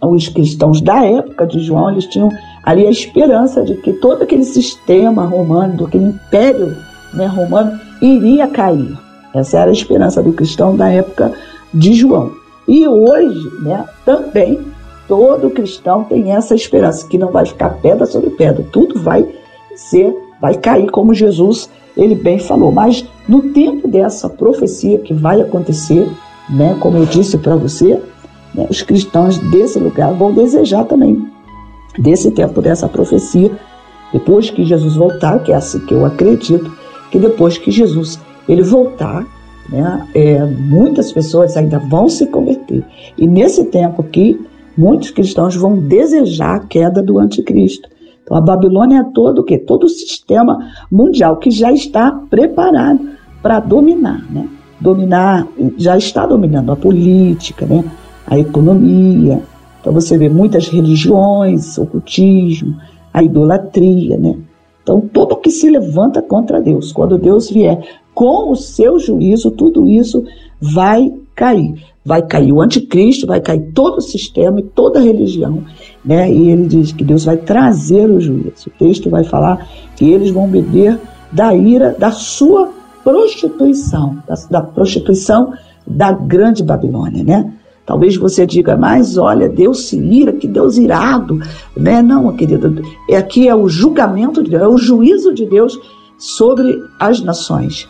os 0.01 0.27
cristãos 0.27 0.81
da 0.81 1.03
época 1.05 1.45
de 1.45 1.59
João, 1.59 1.91
eles 1.91 2.05
tinham 2.05 2.29
ali 2.63 2.85
a 2.85 2.91
esperança 2.91 3.63
de 3.63 3.75
que 3.75 3.93
todo 3.93 4.23
aquele 4.23 4.43
sistema 4.43 5.25
romano, 5.25 5.85
aquele 5.85 6.05
império 6.05 6.75
né, 7.13 7.25
romano, 7.25 7.79
iria 8.01 8.47
cair. 8.47 8.97
Essa 9.33 9.59
era 9.59 9.69
a 9.69 9.73
esperança 9.73 10.21
do 10.21 10.33
cristão 10.33 10.75
da 10.75 10.89
época 10.89 11.31
de 11.73 11.93
João. 11.93 12.31
E 12.67 12.87
hoje, 12.87 13.49
né, 13.61 13.85
também, 14.05 14.59
todo 15.07 15.49
cristão 15.49 16.03
tem 16.03 16.31
essa 16.31 16.53
esperança, 16.53 17.07
que 17.07 17.17
não 17.17 17.31
vai 17.31 17.45
ficar 17.45 17.69
pedra 17.81 18.05
sobre 18.05 18.29
pedra, 18.31 18.65
tudo 18.71 18.99
vai 18.99 19.27
ser 19.75 20.15
vai 20.39 20.55
cair 20.55 20.89
como 20.89 21.13
Jesus 21.13 21.69
ele 21.95 22.15
bem 22.15 22.39
falou. 22.39 22.71
Mas 22.71 23.05
no 23.27 23.41
tempo 23.53 23.87
dessa 23.87 24.29
profecia 24.29 24.99
que 24.99 25.13
vai 25.13 25.41
acontecer, 25.41 26.07
né, 26.49 26.77
como 26.79 26.97
eu 26.97 27.05
disse 27.05 27.37
para 27.37 27.55
você, 27.55 27.99
né, 28.57 28.67
os 28.69 28.81
cristãos 28.81 29.37
desse 29.37 29.79
lugar 29.79 30.13
vão 30.13 30.33
desejar 30.33 30.83
também 30.83 31.37
desse 31.97 32.31
tempo 32.31 32.61
dessa 32.61 32.87
profecia, 32.87 33.51
depois 34.13 34.49
que 34.49 34.63
Jesus 34.63 34.95
voltar, 34.95 35.39
que 35.39 35.51
é 35.51 35.55
assim 35.55 35.79
que 35.85 35.93
eu 35.93 36.05
acredito, 36.05 36.71
que 37.11 37.17
depois 37.17 37.57
que 37.57 37.71
Jesus 37.71 38.19
ele 38.47 38.61
voltar, 38.61 39.25
né, 39.69 40.07
é, 40.13 40.45
muitas 40.45 41.11
pessoas 41.11 41.57
ainda 41.57 41.79
vão 41.79 42.07
se 42.07 42.27
converter. 42.27 42.83
E 43.17 43.27
nesse 43.27 43.65
tempo 43.65 44.01
aqui, 44.01 44.39
muitos 44.77 45.11
cristãos 45.11 45.55
vão 45.55 45.77
desejar 45.77 46.55
a 46.55 46.59
queda 46.59 47.01
do 47.01 47.19
anticristo. 47.19 47.89
Então 48.23 48.37
a 48.37 48.41
Babilônia 48.41 48.99
é 48.99 49.03
todo 49.03 49.39
o 49.39 49.43
quê? 49.43 49.57
Todo 49.57 49.85
o 49.85 49.89
sistema 49.89 50.71
mundial 50.91 51.37
que 51.37 51.49
já 51.49 51.71
está 51.71 52.11
preparado 52.29 52.99
para 53.41 53.59
dominar, 53.59 54.23
né? 54.29 54.47
Dominar, 54.79 55.47
já 55.77 55.97
está 55.97 56.25
dominando 56.25 56.71
a 56.71 56.75
política, 56.75 57.65
né? 57.65 57.83
A 58.27 58.37
economia. 58.37 59.41
Então 59.81 59.93
você 59.93 60.17
vê 60.17 60.29
muitas 60.29 60.67
religiões, 60.67 61.77
ocultismo, 61.77 62.75
a 63.13 63.23
idolatria, 63.23 64.17
né? 64.17 64.35
Então 64.83 65.01
tudo 65.01 65.37
que 65.37 65.49
se 65.49 65.69
levanta 65.69 66.21
contra 66.21 66.61
Deus, 66.61 66.91
quando 66.91 67.17
Deus 67.17 67.49
vier 67.49 67.81
com 68.13 68.51
o 68.51 68.55
seu 68.55 68.99
juízo, 68.99 69.51
tudo 69.51 69.87
isso 69.87 70.23
vai 70.59 71.13
cair. 71.35 71.75
Vai 72.03 72.21
cair 72.21 72.51
o 72.51 72.61
anticristo, 72.61 73.27
vai 73.27 73.39
cair 73.39 73.71
todo 73.73 73.97
o 73.97 74.01
sistema 74.01 74.59
e 74.59 74.63
toda 74.63 74.97
a 74.97 75.03
religião. 75.03 75.63
Né? 76.03 76.31
E 76.33 76.49
ele 76.49 76.67
diz 76.67 76.91
que 76.91 77.03
Deus 77.03 77.25
vai 77.25 77.37
trazer 77.37 78.09
o 78.09 78.19
juízo. 78.19 78.67
O 78.67 78.71
texto 78.71 79.09
vai 79.09 79.23
falar 79.23 79.67
que 79.95 80.09
eles 80.09 80.31
vão 80.31 80.47
beber 80.47 80.99
da 81.31 81.53
ira 81.53 81.95
da 81.97 82.11
sua 82.11 82.71
prostituição, 83.03 84.17
da, 84.27 84.35
da 84.49 84.61
prostituição 84.61 85.53
da 85.85 86.11
grande 86.11 86.63
Babilônia, 86.63 87.23
né? 87.23 87.53
Talvez 87.87 88.17
você 88.17 88.45
diga, 88.45 88.75
mas 88.75 89.17
olha, 89.17 89.47
Deus 89.47 89.87
se 89.87 89.97
ira, 89.97 90.33
que 90.33 90.45
Deus 90.45 90.77
irado, 90.77 91.39
né? 91.75 92.01
Não, 92.01 92.35
querida, 92.35 92.69
é 93.09 93.15
aqui 93.15 93.47
é 93.47 93.55
o 93.55 93.69
julgamento 93.69 94.43
de 94.43 94.49
Deus, 94.49 94.61
é 94.61 94.67
o 94.67 94.77
juízo 94.77 95.33
de 95.33 95.45
Deus 95.45 95.79
sobre 96.17 96.83
as 96.99 97.21
nações. 97.21 97.87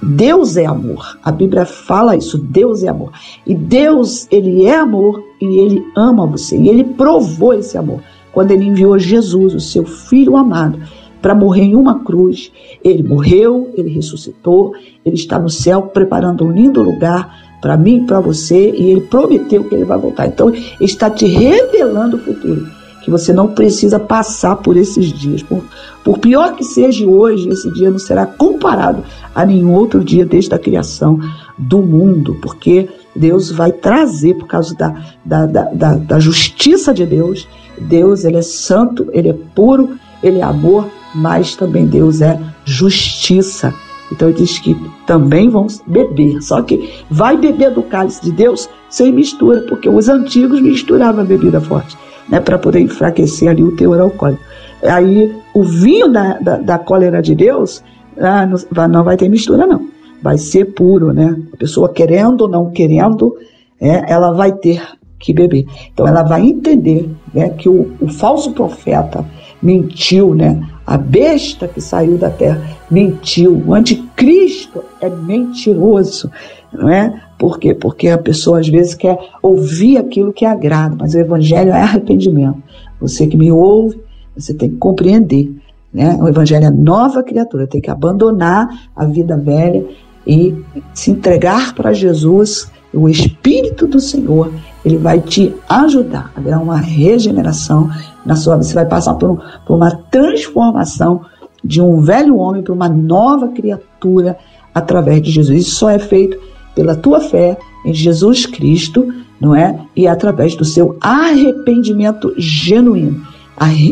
Deus 0.00 0.56
é 0.56 0.64
amor. 0.64 1.18
A 1.24 1.32
Bíblia 1.32 1.66
fala 1.66 2.16
isso, 2.16 2.38
Deus 2.38 2.84
é 2.84 2.88
amor. 2.88 3.10
E 3.44 3.52
Deus, 3.52 4.28
ele 4.30 4.64
é 4.64 4.76
amor 4.76 5.20
e 5.40 5.58
ele 5.58 5.84
ama 5.96 6.24
você. 6.24 6.56
E 6.56 6.68
ele 6.68 6.84
provou 6.84 7.52
esse 7.52 7.76
amor 7.76 8.00
quando 8.32 8.52
ele 8.52 8.64
enviou 8.64 8.96
Jesus, 8.96 9.54
o 9.54 9.60
seu 9.60 9.84
filho 9.84 10.36
amado, 10.36 10.78
para 11.20 11.34
morrer 11.34 11.64
em 11.64 11.74
uma 11.74 11.98
cruz. 11.98 12.52
Ele 12.82 13.02
morreu, 13.02 13.72
ele 13.76 13.90
ressuscitou, 13.90 14.72
ele 15.04 15.16
está 15.16 15.36
no 15.36 15.50
céu 15.50 15.82
preparando 15.82 16.44
um 16.44 16.52
lindo 16.52 16.80
lugar 16.80 17.41
para 17.62 17.76
mim 17.78 18.02
e 18.02 18.06
para 18.06 18.20
você 18.20 18.70
e 18.72 18.90
ele 18.90 19.00
prometeu 19.02 19.64
que 19.64 19.74
ele 19.74 19.86
vai 19.86 19.96
voltar. 19.96 20.26
Então, 20.26 20.50
ele 20.50 20.76
está 20.80 21.08
te 21.08 21.24
revelando 21.26 22.18
o 22.18 22.20
futuro 22.20 22.82
que 23.02 23.10
você 23.10 23.32
não 23.32 23.48
precisa 23.48 23.98
passar 23.98 24.56
por 24.56 24.76
esses 24.76 25.12
dias. 25.12 25.42
Por, 25.42 25.64
por 26.04 26.18
pior 26.18 26.54
que 26.54 26.64
seja 26.64 27.06
hoje, 27.06 27.48
esse 27.48 27.70
dia 27.72 27.90
não 27.90 27.98
será 27.98 28.24
comparado 28.24 29.02
a 29.34 29.44
nenhum 29.44 29.74
outro 29.74 30.02
dia 30.04 30.24
desde 30.24 30.54
a 30.54 30.58
criação 30.58 31.18
do 31.58 31.82
mundo, 31.82 32.38
porque 32.40 32.88
Deus 33.14 33.50
vai 33.50 33.72
trazer, 33.72 34.34
por 34.34 34.46
causa 34.46 34.74
da, 34.74 34.94
da, 35.24 35.46
da, 35.46 35.94
da, 35.96 36.20
justiça 36.20 36.94
de 36.94 37.04
Deus, 37.04 37.46
Deus 37.78 38.24
ele 38.24 38.36
é 38.36 38.42
santo, 38.42 39.08
ele 39.12 39.28
é 39.28 39.36
puro, 39.54 39.98
ele 40.22 40.38
é 40.38 40.42
amor, 40.42 40.88
mas 41.14 41.56
também 41.56 41.86
Deus 41.86 42.22
é 42.22 42.38
justiça. 42.64 43.74
Então 44.12 44.28
ele 44.28 44.38
diz 44.38 44.58
que 44.58 44.76
também 45.06 45.48
vão 45.48 45.66
beber, 45.86 46.40
só 46.42 46.62
que 46.62 46.90
vai 47.10 47.36
beber 47.36 47.72
do 47.72 47.82
cálice 47.82 48.22
de 48.22 48.30
Deus 48.30 48.68
sem 48.88 49.10
mistura, 49.10 49.62
porque 49.62 49.88
os 49.88 50.08
antigos 50.08 50.60
misturavam 50.60 51.22
a 51.22 51.26
bebida 51.26 51.60
forte 51.60 51.96
né, 52.28 52.38
para 52.40 52.58
poder 52.58 52.80
enfraquecer 52.80 53.48
ali 53.48 53.62
o 53.62 53.74
teor 53.74 54.00
alcoólico. 54.00 54.42
Aí 54.82 55.34
o 55.54 55.62
vinho 55.62 56.08
da, 56.08 56.38
da, 56.38 56.56
da 56.58 56.78
cólera 56.78 57.22
de 57.22 57.34
Deus 57.34 57.82
ah, 58.18 58.46
não, 58.46 58.88
não, 58.88 59.04
vai 59.04 59.16
ter 59.16 59.28
mistura, 59.28 59.66
não. 59.66 59.88
Vai 60.22 60.38
ser 60.38 60.66
puro, 60.66 61.12
né? 61.12 61.36
A 61.52 61.56
pessoa 61.56 61.88
querendo 61.88 62.42
ou 62.42 62.48
não 62.48 62.70
querendo, 62.70 63.36
é, 63.80 64.12
ela 64.12 64.32
vai 64.32 64.52
ter 64.52 64.82
que 65.18 65.32
beber. 65.32 65.66
Então 65.92 66.06
ela 66.06 66.22
vai 66.22 66.42
entender 66.42 67.08
né, 67.32 67.48
que 67.50 67.68
o, 67.68 67.92
o 68.00 68.08
falso 68.08 68.52
profeta 68.52 69.24
mentiu, 69.62 70.34
né? 70.34 70.60
A 70.92 70.98
besta 70.98 71.66
que 71.66 71.80
saiu 71.80 72.18
da 72.18 72.28
terra 72.28 72.60
mentiu. 72.90 73.62
O 73.66 73.72
anticristo 73.72 74.84
é 75.00 75.08
mentiroso, 75.08 76.30
não 76.70 76.86
é? 76.90 77.18
Por 77.38 77.58
quê? 77.58 77.72
Porque 77.72 78.10
a 78.10 78.18
pessoa 78.18 78.60
às 78.60 78.68
vezes 78.68 78.94
quer 78.94 79.18
ouvir 79.42 79.96
aquilo 79.96 80.34
que 80.34 80.44
agrada, 80.44 80.94
mas 81.00 81.14
o 81.14 81.18
evangelho 81.18 81.70
é 81.70 81.80
arrependimento. 81.80 82.62
Você 83.00 83.26
que 83.26 83.38
me 83.38 83.50
ouve, 83.50 84.02
você 84.36 84.52
tem 84.52 84.68
que 84.68 84.76
compreender. 84.76 85.50
Né? 85.90 86.14
O 86.20 86.28
evangelho 86.28 86.66
é 86.66 86.70
nova 86.70 87.22
criatura, 87.22 87.66
tem 87.66 87.80
que 87.80 87.90
abandonar 87.90 88.90
a 88.94 89.06
vida 89.06 89.34
velha 89.34 89.86
e 90.26 90.54
se 90.92 91.10
entregar 91.10 91.74
para 91.74 91.94
Jesus. 91.94 92.70
O 92.92 93.08
Espírito 93.08 93.86
do 93.86 93.98
Senhor, 93.98 94.52
ele 94.84 94.98
vai 94.98 95.20
te 95.20 95.54
ajudar 95.68 96.30
a 96.36 96.40
dar 96.40 96.58
uma 96.60 96.76
regeneração 96.76 97.90
na 98.24 98.36
sua 98.36 98.56
vida. 98.56 98.66
Você 98.66 98.74
vai 98.74 98.86
passar 98.86 99.14
por, 99.14 99.30
um, 99.30 99.38
por 99.66 99.76
uma 99.76 99.90
transformação 100.10 101.22
de 101.64 101.80
um 101.80 102.00
velho 102.00 102.36
homem 102.36 102.62
para 102.62 102.74
uma 102.74 102.88
nova 102.88 103.48
criatura 103.48 104.36
através 104.74 105.22
de 105.22 105.30
Jesus. 105.30 105.62
Isso 105.62 105.76
só 105.76 105.90
é 105.90 105.98
feito 105.98 106.38
pela 106.74 106.96
tua 106.96 107.20
fé 107.20 107.56
em 107.84 107.94
Jesus 107.94 108.46
Cristo, 108.46 109.12
não 109.40 109.54
é? 109.54 109.78
E 109.94 110.06
através 110.06 110.54
do 110.54 110.64
seu 110.64 110.96
arrependimento 111.00 112.34
genuíno. 112.36 113.24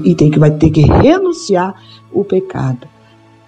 E 0.05 0.15
tem 0.15 0.31
que 0.31 0.39
vai 0.39 0.51
ter 0.51 0.71
que 0.71 0.81
renunciar 0.81 1.75
o 2.13 2.25
pecado. 2.25 2.89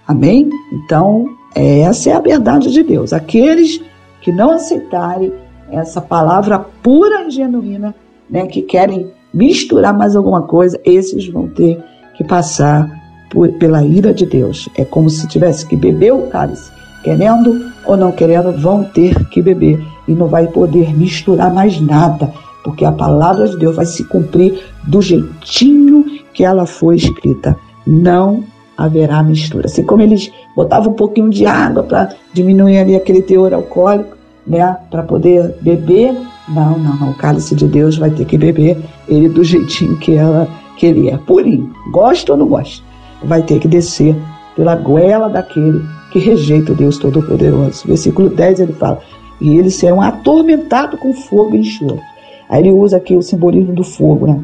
Amém? 0.06 0.49
Então, 0.73 1.28
essa 1.54 2.11
é 2.11 2.12
a 2.12 2.21
verdade 2.21 2.71
de 2.71 2.82
Deus. 2.82 3.12
Aqueles 3.12 3.80
que 4.22 4.32
não 4.32 4.50
aceitarem 4.52 5.32
essa 5.70 6.00
palavra 6.00 6.58
pura 6.82 7.26
e 7.26 7.30
genuína, 7.30 7.94
né, 8.28 8.46
que 8.46 8.62
querem 8.62 9.10
misturar 9.32 9.96
mais 9.96 10.16
alguma 10.16 10.42
coisa, 10.42 10.80
esses 10.84 11.28
vão 11.28 11.48
ter 11.48 11.82
que 12.14 12.24
passar 12.24 12.88
por, 13.30 13.50
pela 13.52 13.82
ira 13.82 14.12
de 14.12 14.26
Deus. 14.26 14.68
É 14.76 14.84
como 14.84 15.10
se 15.10 15.26
tivesse 15.28 15.66
que 15.66 15.76
beber 15.76 16.12
o 16.12 16.28
cálice 16.28 16.70
querendo 17.02 17.72
ou 17.84 17.96
não 17.96 18.12
querendo, 18.12 18.52
vão 18.52 18.84
ter 18.84 19.28
que 19.28 19.42
beber 19.42 19.84
e 20.06 20.12
não 20.12 20.28
vai 20.28 20.46
poder 20.46 20.96
misturar 20.96 21.52
mais 21.52 21.80
nada, 21.80 22.32
porque 22.64 22.84
a 22.84 22.92
palavra 22.92 23.48
de 23.48 23.56
Deus 23.56 23.76
vai 23.76 23.86
se 23.86 24.04
cumprir 24.04 24.62
do 24.84 25.02
jeitinho 25.02 26.04
que 26.32 26.44
ela 26.44 26.64
foi 26.64 26.96
escrita. 26.96 27.56
Não 27.86 28.44
haverá 28.84 29.22
mistura. 29.22 29.66
Assim 29.66 29.84
como 29.84 30.02
eles 30.02 30.32
botavam 30.56 30.92
um 30.92 30.96
pouquinho 30.96 31.30
de 31.30 31.46
água 31.46 31.82
para 31.82 32.14
diminuir 32.32 32.78
ali 32.78 32.96
aquele 32.96 33.22
teor 33.22 33.54
alcoólico, 33.54 34.16
né, 34.46 34.76
para 34.90 35.02
poder 35.04 35.54
beber, 35.60 36.14
não, 36.48 36.78
não, 36.78 36.96
não. 36.96 37.10
O 37.10 37.14
cálice 37.14 37.54
de 37.54 37.66
Deus 37.66 37.96
vai 37.96 38.10
ter 38.10 38.24
que 38.24 38.36
beber 38.36 38.76
ele 39.08 39.28
do 39.28 39.44
jeitinho 39.44 39.96
que 39.98 40.16
ela 40.16 40.48
que 40.76 40.86
ele 40.86 41.10
é, 41.10 41.16
purinho. 41.16 41.70
Gosta 41.92 42.32
ou 42.32 42.38
não 42.38 42.48
gosta? 42.48 42.82
Vai 43.22 43.42
ter 43.42 43.60
que 43.60 43.68
descer 43.68 44.16
pela 44.56 44.74
goela 44.74 45.28
daquele 45.28 45.80
que 46.10 46.18
rejeita 46.18 46.72
o 46.72 46.74
Deus 46.74 46.98
Todo-Poderoso. 46.98 47.86
Versículo 47.86 48.30
10 48.30 48.60
ele 48.60 48.72
fala: 48.72 48.98
E 49.40 49.56
eles 49.56 49.76
serão 49.76 50.00
atormentados 50.00 50.98
com 50.98 51.12
fogo 51.12 51.54
e 51.54 51.60
enxofre. 51.60 52.00
Aí 52.48 52.62
ele 52.62 52.72
usa 52.72 52.96
aqui 52.96 53.14
o 53.14 53.22
simbolismo 53.22 53.72
do 53.74 53.84
fogo, 53.84 54.26
né? 54.26 54.40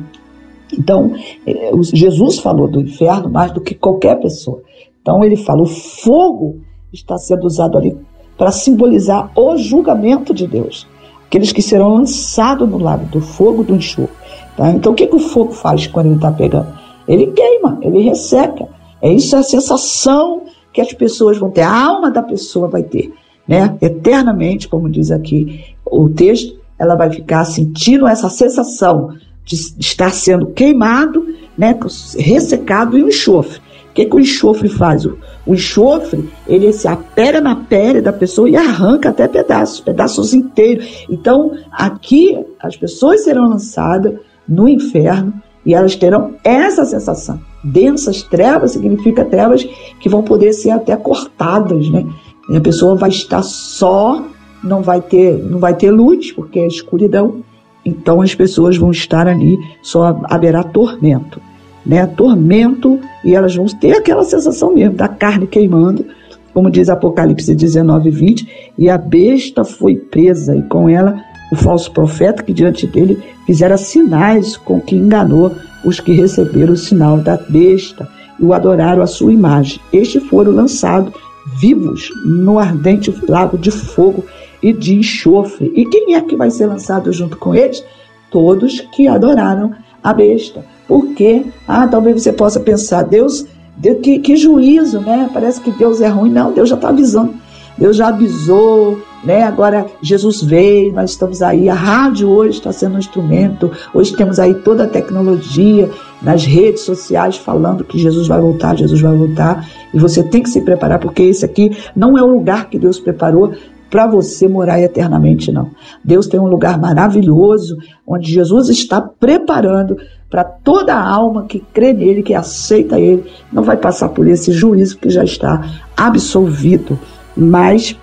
Então, 0.77 1.13
é, 1.47 1.71
Jesus 1.93 2.39
falou 2.39 2.69
do 2.69 2.81
inferno 2.81 3.29
mais 3.29 3.53
do 3.53 3.61
que 3.61 3.75
qualquer 3.75 4.21
pessoa. 4.21 4.63
Então, 5.01 5.25
ele 5.25 5.37
fala: 5.37 5.63
o 5.63 5.67
fogo 5.67 6.61
está 6.93 7.17
sendo 7.17 7.47
usado 7.47 7.79
ali 7.79 7.97
para 8.37 8.53
simbolizar 8.53 9.31
o 9.37 9.57
julgamento 9.57 10.33
de 10.33 10.47
Deus. 10.47 10.87
Aqueles 11.27 11.53
que 11.53 11.61
serão 11.61 11.95
lançados 11.95 12.69
no 12.69 12.79
lago 12.79 13.05
do 13.07 13.21
fogo 13.21 13.63
do 13.63 13.75
enxofre. 13.75 14.15
Tá? 14.57 14.71
Então, 14.71 14.93
o 14.93 14.95
que, 14.95 15.07
que 15.07 15.17
o 15.17 15.21
fogo 15.21 15.53
faz 15.53 15.87
quando 15.87 16.07
ele 16.07 16.15
está 16.17 16.33
pegando? 16.33 16.69
Ele 17.07 17.29
queima, 17.29 17.79
ele 17.83 18.01
resseca. 18.01 18.69
É 19.01 19.13
isso 19.13 19.37
a 19.37 19.43
sensação 19.43 20.43
que 20.73 20.81
as 20.81 20.93
pessoas 20.93 21.39
vão 21.39 21.51
ter, 21.51 21.63
a 21.63 21.87
alma 21.87 22.11
da 22.11 22.23
pessoa 22.23 22.69
vai 22.69 22.83
ter, 22.83 23.13
né? 23.47 23.77
Eternamente, 23.81 24.69
como 24.69 24.89
diz 24.89 25.11
aqui 25.11 25.75
o 25.85 26.09
texto, 26.09 26.59
ela 26.79 26.95
vai 26.95 27.11
ficar 27.11 27.45
sentindo 27.45 28.07
essa 28.07 28.29
sensação 28.29 29.15
de 29.49 29.57
estar 29.81 30.11
sendo 30.11 30.49
queimado, 30.49 31.27
né? 31.57 31.77
Ressecado 32.19 32.99
e 32.99 33.03
o 33.03 33.09
enxofre. 33.09 33.59
O 33.91 33.95
que, 33.95 34.05
que 34.05 34.15
o 34.15 34.21
enxofre 34.21 34.69
faz? 34.69 35.07
O, 35.07 35.19
enxofre, 35.47 36.29
ele 36.47 36.71
se 36.73 36.87
apega 36.87 37.41
na 37.41 37.57
pele 37.57 38.03
da 38.03 38.13
pessoa 38.13 38.49
e 38.49 38.55
arranca 38.55 39.09
até 39.09 39.27
pedaços, 39.27 39.81
pedaços 39.81 40.35
inteiros. 40.35 41.07
Então, 41.11 41.53
aqui, 41.73 42.39
as 42.61 42.77
pessoas 42.77 43.25
serão 43.25 43.49
lançadas 43.49 44.15
no 44.47 44.69
inferno 44.69 45.33
E 45.65 45.75
elas 45.75 45.97
terão 45.97 46.35
essa 46.45 46.85
sensação. 46.85 47.41
Densas 47.65 48.23
trevas 48.23 48.73
significa 48.73 49.25
trevas 49.25 49.65
que 49.99 50.09
vão 50.09 50.23
poder 50.23 50.53
ser 50.53 50.71
até 50.71 50.95
cortadas, 50.97 51.89
né? 51.91 52.07
E 52.51 52.57
a 52.57 52.61
pessoa 52.61 52.95
vai 52.95 53.11
estar 53.11 53.43
só, 53.43 54.23
não 54.63 54.81
vai 54.83 55.01
ter, 55.01 55.39
não 55.43 55.59
vai 55.59 55.75
ter 55.75 55.91
luz, 55.91 56.33
porque 56.33 56.59
é 56.61 56.67
escuridão. 56.67 57.43
Então 57.89 58.21
as 58.21 58.35
pessoas 58.35 58.77
vão 58.77 58.91
estar 58.91 59.27
ali, 59.27 59.59
só 59.83 60.21
haverá 60.25 60.63
tormento, 60.63 61.41
né? 61.85 62.07
Tormento 62.07 63.01
e 63.25 63.35
elas 63.35 63.57
vão 63.57 63.67
ter 63.67 63.93
aquela 63.93 64.25
sensação 64.25 64.75
mesmo 64.75 64.95
da 64.95 65.09
carne 65.09 65.47
queimando, 65.47 66.05
como 66.53 66.71
diz 66.71 66.89
Apocalipse 66.89 67.55
19, 67.55 68.11
20, 68.11 68.73
e 68.77 68.91
a 68.91 68.99
besta 68.99 69.65
foi 69.65 69.97
presa 69.97 70.57
e 70.57 70.63
com 70.63 70.89
ela 70.89 71.19
o 71.51 71.57
falso 71.57 71.91
profeta 71.93 72.43
que 72.43 72.53
diante 72.53 72.87
dele 72.87 73.19
fizera 73.47 73.77
sinais 73.77 74.57
com 74.57 74.81
que 74.81 74.95
enganou 74.95 75.55
os 75.85 75.99
que 75.99 76.13
receberam 76.13 76.75
o 76.75 76.77
sinal 76.77 77.19
da 77.19 77.37
besta 77.37 78.07
e 78.39 78.45
o 78.45 78.53
adoraram 78.53 79.03
a 79.03 79.07
sua 79.07 79.33
imagem. 79.33 79.81
Estes 79.93 80.23
foram 80.25 80.53
lançados 80.53 81.15
vivos 81.59 82.11
no 82.27 82.59
ardente 82.59 83.15
lago 83.27 83.57
de 83.57 83.71
fogo 83.71 84.25
e 84.63 84.73
de 84.73 84.95
enxofre. 84.95 85.73
E 85.75 85.85
quem 85.87 86.15
é 86.15 86.21
que 86.21 86.37
vai 86.37 86.51
ser 86.51 86.67
lançado 86.67 87.13
junto 87.13 87.37
com 87.37 87.55
eles? 87.55 87.85
Todos 88.31 88.81
que 88.93 89.09
adoraram 89.09 89.73
a 90.03 90.13
besta. 90.13 90.65
Porque, 90.87 91.45
ah, 91.67 91.87
talvez 91.87 92.23
você 92.23 92.33
possa 92.33 92.61
pensar, 92.61 93.03
Deus, 93.03 93.47
Deus 93.77 93.99
que, 94.03 94.19
que 94.19 94.37
juízo, 94.37 95.01
né? 95.01 95.29
Parece 95.33 95.61
que 95.61 95.71
Deus 95.71 96.01
é 96.01 96.09
ruim. 96.09 96.31
Não, 96.31 96.53
Deus 96.53 96.69
já 96.69 96.77
está 96.77 96.89
avisando. 96.89 97.35
Deus 97.79 97.97
já 97.97 98.09
avisou, 98.09 99.01
né? 99.23 99.45
Agora 99.45 99.87
Jesus 100.03 100.43
veio, 100.43 100.93
nós 100.93 101.11
estamos 101.11 101.43
aí. 101.43 101.69
A 101.69 101.75
rádio 101.75 102.29
hoje 102.29 102.59
está 102.59 102.73
sendo 102.73 102.97
um 102.97 102.99
instrumento. 102.99 103.71
Hoje 103.95 104.17
temos 104.17 104.41
aí 104.41 104.53
toda 104.55 104.85
a 104.85 104.89
tecnologia 104.89 105.89
nas 106.21 106.45
redes 106.45 106.83
sociais 106.83 107.37
falando 107.37 107.85
que 107.85 107.97
Jesus 107.97 108.27
vai 108.27 108.41
voltar, 108.41 108.77
Jesus 108.77 109.01
vai 109.01 109.15
voltar. 109.15 109.65
E 109.95 109.99
você 109.99 110.25
tem 110.25 110.43
que 110.43 110.51
se 110.51 110.61
preparar, 110.61 110.99
porque 110.99 111.23
esse 111.23 111.45
aqui 111.45 111.77
não 111.95 112.19
é 112.19 112.23
o 112.23 112.27
lugar 112.27 112.69
que 112.69 112.79
Deus 112.79 112.99
preparou 112.99 113.53
para 113.91 114.07
você 114.07 114.47
morar 114.47 114.81
eternamente, 114.81 115.51
não. 115.51 115.71
Deus 116.05 116.27
tem 116.27 116.39
um 116.39 116.47
lugar 116.47 116.79
maravilhoso 116.79 117.77
onde 118.07 118.33
Jesus 118.33 118.69
está 118.69 119.01
preparando 119.01 119.97
para 120.31 120.45
toda 120.45 120.95
a 120.95 121.09
alma 121.09 121.47
que 121.47 121.59
crê 121.73 121.93
nele, 121.93 122.23
que 122.23 122.35
aceita 122.35 123.01
ele, 123.01 123.25
não 123.53 123.63
vai 123.63 123.77
passar 123.77 124.11
por 124.11 124.27
esse 124.29 124.53
juízo 124.53 124.99
que 124.99 125.09
já 125.09 125.25
está 125.25 125.65
absolvido. 125.97 126.99
Mas 127.35 127.97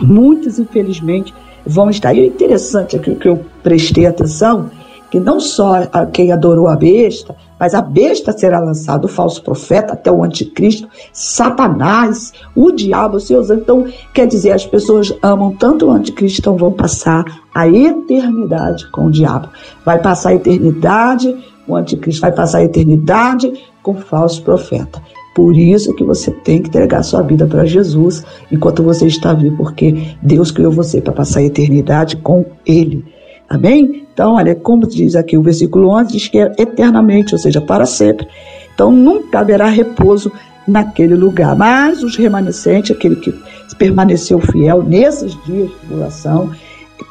muitos, 0.00 0.58
infelizmente, 0.58 1.32
vão 1.64 1.88
estar. 1.88 2.12
E 2.12 2.20
é 2.20 2.26
interessante 2.26 2.96
aqui 2.96 3.14
que 3.14 3.28
eu 3.28 3.40
prestei 3.62 4.06
atenção 4.06 4.70
que 5.14 5.20
não 5.20 5.38
só 5.38 5.74
quem 6.12 6.32
adorou 6.32 6.66
a 6.66 6.74
besta, 6.74 7.36
mas 7.56 7.72
a 7.72 7.80
besta 7.80 8.36
será 8.36 8.58
lançado, 8.58 9.04
o 9.04 9.08
falso 9.08 9.40
profeta, 9.44 9.92
até 9.92 10.10
o 10.10 10.24
anticristo, 10.24 10.88
Satanás, 11.12 12.32
o 12.52 12.72
diabo, 12.72 13.20
seus 13.20 13.48
Então, 13.48 13.86
quer 14.12 14.26
dizer, 14.26 14.50
as 14.50 14.66
pessoas 14.66 15.16
amam 15.22 15.54
tanto 15.54 15.86
o 15.86 15.92
anticristo, 15.92 16.40
então 16.40 16.56
vão 16.56 16.72
passar 16.72 17.24
a 17.54 17.68
eternidade 17.68 18.90
com 18.90 19.06
o 19.06 19.10
diabo. 19.12 19.50
Vai 19.84 20.02
passar 20.02 20.30
a 20.30 20.34
eternidade, 20.34 21.32
o 21.68 21.76
anticristo 21.76 22.22
vai 22.22 22.32
passar 22.32 22.58
a 22.58 22.64
eternidade 22.64 23.52
com 23.84 23.92
o 23.92 24.00
falso 24.00 24.42
profeta. 24.42 25.00
Por 25.32 25.56
isso 25.56 25.94
que 25.94 26.02
você 26.02 26.32
tem 26.32 26.60
que 26.60 26.70
entregar 26.70 27.04
sua 27.04 27.22
vida 27.22 27.46
para 27.46 27.64
Jesus 27.64 28.24
enquanto 28.50 28.82
você 28.82 29.06
está 29.06 29.32
vivo, 29.32 29.58
porque 29.58 30.16
Deus 30.20 30.50
criou 30.50 30.72
você 30.72 31.00
para 31.00 31.12
passar 31.12 31.38
a 31.38 31.44
eternidade 31.44 32.16
com 32.16 32.44
Ele. 32.66 33.13
Amém? 33.48 34.06
Então, 34.12 34.34
olha, 34.34 34.54
como 34.54 34.86
diz 34.86 35.14
aqui 35.14 35.36
o 35.36 35.42
versículo 35.42 35.88
11, 35.90 36.12
diz 36.12 36.28
que 36.28 36.38
é 36.38 36.52
eternamente, 36.58 37.34
ou 37.34 37.38
seja, 37.38 37.60
para 37.60 37.84
sempre. 37.84 38.26
Então, 38.74 38.90
nunca 38.90 39.40
haverá 39.40 39.66
repouso 39.66 40.32
naquele 40.66 41.14
lugar. 41.14 41.56
Mas 41.56 42.02
os 42.02 42.16
remanescentes, 42.16 42.90
aquele 42.90 43.16
que 43.16 43.34
permaneceu 43.78 44.38
fiel 44.38 44.82
nesses 44.82 45.32
dias 45.44 45.68
de 45.68 45.74
tribulação, 45.76 46.52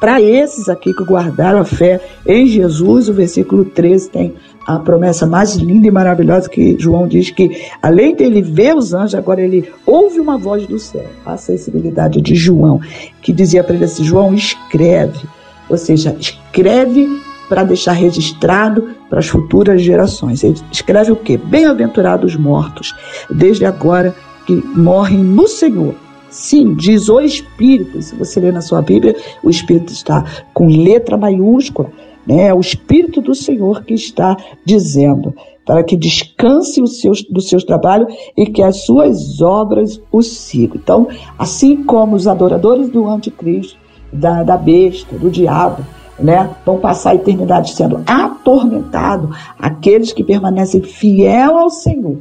para 0.00 0.20
esses 0.20 0.68
aqui 0.68 0.92
que 0.92 1.04
guardaram 1.04 1.60
a 1.60 1.64
fé 1.64 2.00
em 2.26 2.46
Jesus, 2.46 3.08
o 3.08 3.14
versículo 3.14 3.64
13 3.64 4.10
tem 4.10 4.34
a 4.66 4.78
promessa 4.78 5.26
mais 5.26 5.56
linda 5.56 5.86
e 5.86 5.90
maravilhosa 5.90 6.48
que 6.48 6.74
João 6.78 7.06
diz 7.06 7.30
que, 7.30 7.68
além 7.82 8.14
dele 8.14 8.40
ver 8.40 8.74
os 8.74 8.94
anjos, 8.94 9.14
agora 9.14 9.42
ele 9.42 9.70
ouve 9.86 10.20
uma 10.20 10.38
voz 10.38 10.66
do 10.66 10.78
céu. 10.78 11.04
A 11.24 11.36
sensibilidade 11.36 12.20
de 12.20 12.34
João, 12.34 12.80
que 13.20 13.32
dizia 13.32 13.62
para 13.62 13.74
ele 13.76 13.84
assim: 13.84 14.04
João, 14.04 14.34
escreve 14.34 15.20
ou 15.68 15.76
seja, 15.76 16.16
escreve 16.18 17.08
para 17.48 17.62
deixar 17.62 17.92
registrado 17.92 18.94
para 19.08 19.18
as 19.18 19.26
futuras 19.26 19.82
gerações. 19.82 20.42
Ele 20.42 20.58
escreve 20.72 21.12
o 21.12 21.16
quê? 21.16 21.36
Bem-aventurados 21.36 22.36
mortos, 22.36 22.94
desde 23.30 23.64
agora 23.64 24.14
que 24.46 24.54
morrem 24.74 25.18
no 25.18 25.46
Senhor. 25.46 25.94
Sim, 26.30 26.74
diz 26.74 27.08
o 27.08 27.20
Espírito. 27.20 28.00
Se 28.02 28.14
você 28.16 28.40
ler 28.40 28.52
na 28.52 28.60
sua 28.60 28.82
Bíblia, 28.82 29.14
o 29.42 29.50
Espírito 29.50 29.92
está 29.92 30.24
com 30.52 30.66
letra 30.66 31.16
maiúscula. 31.16 31.90
Né? 32.26 32.48
É 32.48 32.54
o 32.54 32.60
Espírito 32.60 33.20
do 33.20 33.34
Senhor 33.34 33.84
que 33.84 33.94
está 33.94 34.36
dizendo 34.64 35.34
para 35.64 35.82
que 35.82 35.96
descanse 35.96 36.82
os 36.82 37.00
seus, 37.00 37.22
do 37.22 37.40
seus 37.40 37.64
trabalhos 37.64 38.12
e 38.36 38.46
que 38.46 38.62
as 38.62 38.84
suas 38.84 39.40
obras 39.40 40.00
o 40.12 40.22
sigam. 40.22 40.76
Então, 40.76 41.08
assim 41.38 41.84
como 41.84 42.16
os 42.16 42.26
adoradores 42.26 42.90
do 42.90 43.08
anticristo 43.08 43.78
da, 44.14 44.42
da 44.42 44.56
besta, 44.56 45.16
do 45.16 45.30
diabo, 45.30 45.84
né? 46.18 46.50
Vão 46.64 46.78
passar 46.78 47.10
a 47.10 47.14
eternidade 47.16 47.74
sendo 47.74 48.00
atormentados 48.06 49.36
aqueles 49.58 50.12
que 50.12 50.22
permanecem 50.22 50.82
fiel 50.82 51.58
ao 51.58 51.70
Senhor. 51.70 52.18